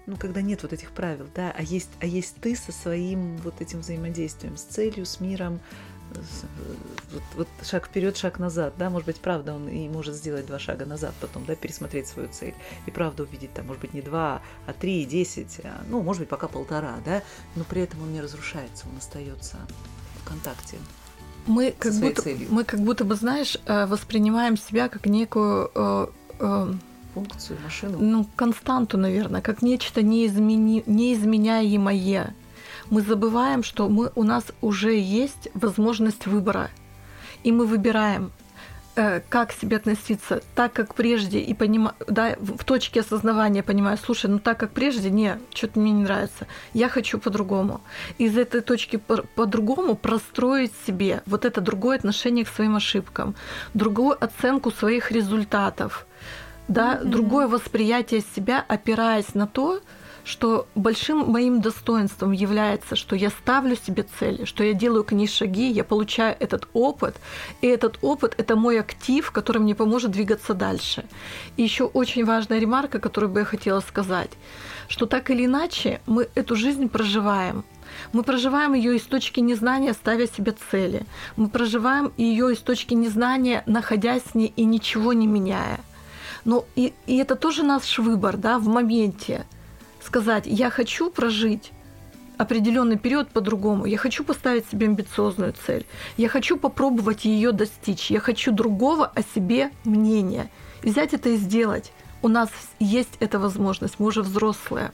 ну, 0.05 0.17
когда 0.17 0.41
нет 0.41 0.63
вот 0.63 0.73
этих 0.73 0.91
правил, 0.91 1.27
да, 1.35 1.53
а 1.55 1.61
есть, 1.61 1.89
а 1.99 2.05
есть 2.05 2.35
ты 2.41 2.55
со 2.55 2.71
своим 2.71 3.37
вот 3.37 3.61
этим 3.61 3.81
взаимодействием, 3.81 4.57
с 4.57 4.63
целью, 4.63 5.05
с 5.05 5.19
миром, 5.19 5.59
вот, 7.13 7.23
вот 7.35 7.47
шаг 7.63 7.87
вперед, 7.87 8.17
шаг 8.17 8.39
назад, 8.39 8.73
да, 8.77 8.89
может 8.89 9.05
быть, 9.05 9.17
правда, 9.17 9.53
он 9.53 9.67
и 9.67 9.87
может 9.89 10.15
сделать 10.15 10.45
два 10.45 10.59
шага 10.59 10.85
назад 10.85 11.13
потом, 11.21 11.45
да, 11.45 11.55
пересмотреть 11.55 12.07
свою 12.07 12.29
цель, 12.29 12.55
и 12.85 12.91
правда 12.91 13.23
увидеть 13.23 13.53
там, 13.53 13.67
может 13.67 13.81
быть, 13.81 13.93
не 13.93 14.01
два, 14.01 14.41
а 14.67 14.73
три, 14.73 15.05
десять, 15.05 15.59
а, 15.63 15.83
ну, 15.89 16.01
может 16.01 16.21
быть, 16.21 16.29
пока 16.29 16.47
полтора, 16.47 16.97
да, 17.05 17.23
но 17.55 17.63
при 17.63 17.81
этом 17.81 18.01
он 18.01 18.13
не 18.13 18.21
разрушается, 18.21 18.85
он 18.91 18.97
остается 18.97 19.57
в 20.21 20.27
контакте 20.27 20.77
мы 21.49 21.73
как 21.77 21.93
будто 21.93 22.21
целью. 22.21 22.47
мы 22.51 22.63
как 22.63 22.79
будто 22.81 23.03
бы 23.03 23.15
знаешь 23.15 23.57
э, 23.65 23.85
воспринимаем 23.85 24.57
себя 24.57 24.87
как 24.87 25.05
некую 25.05 25.71
э, 25.73 26.07
э, 26.39 26.73
функцию 27.13 27.59
машину 27.63 27.97
ну 27.99 28.25
константу 28.35 28.97
наверное 28.97 29.41
как 29.41 29.61
нечто 29.61 30.01
неизмени, 30.01 30.83
неизменяемое 30.85 32.35
мы 32.89 33.01
забываем 33.01 33.63
что 33.63 33.89
мы 33.89 34.11
у 34.15 34.23
нас 34.23 34.45
уже 34.61 34.97
есть 34.97 35.49
возможность 35.53 36.27
выбора 36.27 36.69
и 37.43 37.51
мы 37.51 37.65
выбираем 37.65 38.31
Э, 39.01 39.21
как 39.29 39.49
к 39.49 39.53
себе 39.53 39.77
относиться, 39.77 40.41
так 40.55 40.73
как 40.73 40.93
прежде, 40.93 41.39
и 41.39 41.53
понимаю, 41.53 41.95
да, 42.07 42.35
в 42.39 42.65
точке 42.65 42.99
осознавания 42.99 43.63
понимаю, 43.63 43.97
слушай, 43.97 44.29
ну 44.29 44.39
так 44.39 44.59
как 44.59 44.71
прежде, 44.71 45.09
не, 45.09 45.39
что-то 45.53 45.79
мне 45.79 45.91
не 45.91 46.03
нравится, 46.03 46.47
я 46.73 46.89
хочу 46.89 47.17
по-другому. 47.17 47.79
Из 48.17 48.37
этой 48.37 48.59
точки 48.59 48.97
по-другому 49.35 49.95
простроить 49.95 50.73
себе 50.85 51.21
вот 51.27 51.45
это 51.45 51.61
другое 51.61 51.97
отношение 51.97 52.43
к 52.43 52.49
своим 52.49 52.75
ошибкам, 52.75 53.35
другую 53.73 54.21
оценку 54.21 54.69
своих 54.69 55.11
результатов, 55.11 56.05
да, 56.67 56.95
mm-hmm. 56.95 57.05
другое 57.05 57.47
восприятие 57.47 58.21
себя, 58.35 58.65
опираясь 58.67 59.33
на 59.33 59.47
то, 59.47 59.79
что 60.29 60.67
большим 60.75 61.31
моим 61.31 61.59
достоинством 61.59 62.33
является, 62.33 62.95
что 62.95 63.15
я 63.15 63.31
ставлю 63.31 63.75
себе 63.75 64.05
цели, 64.19 64.45
что 64.45 64.63
я 64.63 64.73
делаю 64.73 65.03
к 65.03 65.11
ней 65.11 65.27
шаги, 65.27 65.71
я 65.71 65.83
получаю 65.83 66.35
этот 66.39 66.67
опыт, 66.73 67.15
и 67.61 67.67
этот 67.67 67.97
опыт– 68.03 68.35
это 68.37 68.55
мой 68.55 68.79
актив, 68.79 69.31
который 69.31 69.57
мне 69.57 69.73
поможет 69.73 70.11
двигаться 70.11 70.53
дальше. 70.53 71.05
И 71.57 71.63
еще 71.63 71.85
очень 71.85 72.25
важная 72.25 72.59
ремарка, 72.59 72.99
которую 72.99 73.31
бы 73.31 73.39
я 73.39 73.45
хотела 73.45 73.79
сказать, 73.79 74.29
что 74.87 75.07
так 75.07 75.31
или 75.31 75.45
иначе 75.45 75.99
мы 76.05 76.29
эту 76.35 76.55
жизнь 76.55 76.89
проживаем, 76.89 77.63
мы 78.13 78.21
проживаем 78.21 78.75
ее 78.75 78.97
из 78.97 79.01
точки 79.01 79.39
незнания, 79.39 79.93
ставя 79.93 80.27
себе 80.27 80.53
цели. 80.69 81.07
Мы 81.37 81.49
проживаем 81.49 82.11
ее 82.17 82.53
из 82.53 82.59
точки 82.59 82.93
незнания, 82.93 83.63
находясь 83.65 84.21
с 84.31 84.35
ней 84.35 84.53
и 84.55 84.63
ничего 84.63 85.13
не 85.13 85.25
меняя. 85.25 85.79
Но 86.45 86.65
и, 86.75 86.93
и 87.07 87.17
это 87.17 87.35
тоже 87.35 87.63
наш 87.63 87.97
выбор, 87.97 88.37
да, 88.37 88.59
в 88.59 88.67
моменте– 88.67 89.47
сказать, 90.03 90.43
я 90.45 90.69
хочу 90.69 91.09
прожить 91.09 91.71
определенный 92.37 92.97
период 92.97 93.29
по-другому. 93.29 93.85
Я 93.85 93.97
хочу 93.97 94.23
поставить 94.23 94.65
себе 94.69 94.87
амбициозную 94.87 95.53
цель. 95.65 95.85
Я 96.15 96.29
хочу 96.29 96.57
попробовать 96.57 97.25
ее 97.25 97.51
достичь. 97.51 98.09
Я 98.09 98.21
хочу 98.21 98.51
другого 98.53 99.07
о 99.07 99.21
себе 99.35 99.71
мнения. 99.83 100.49
Взять 100.81 101.13
это 101.13 101.29
и 101.29 101.37
сделать. 101.37 101.91
У 102.21 102.29
нас 102.29 102.49
есть 102.79 103.17
эта 103.19 103.39
возможность. 103.39 103.95
Мы 103.99 104.07
уже 104.07 104.21
взрослые. 104.21 104.91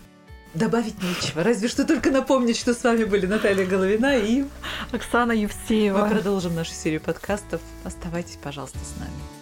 Добавить 0.56 0.96
нечего. 1.04 1.44
Разве 1.44 1.68
что 1.68 1.86
только 1.86 2.10
напомнить, 2.10 2.58
что 2.58 2.74
с 2.74 2.84
вами 2.84 3.04
были 3.04 3.28
Наталья 3.28 3.66
Головина 3.66 4.18
и 4.18 4.46
Оксана 4.92 5.34
Евсеева. 5.34 6.06
Мы 6.06 6.10
продолжим 6.10 6.56
нашу 6.56 6.72
серию 6.72 7.02
подкастов. 7.02 7.62
Оставайтесь, 7.84 8.40
пожалуйста, 8.42 8.80
с 8.80 9.00
нами. 9.00 9.35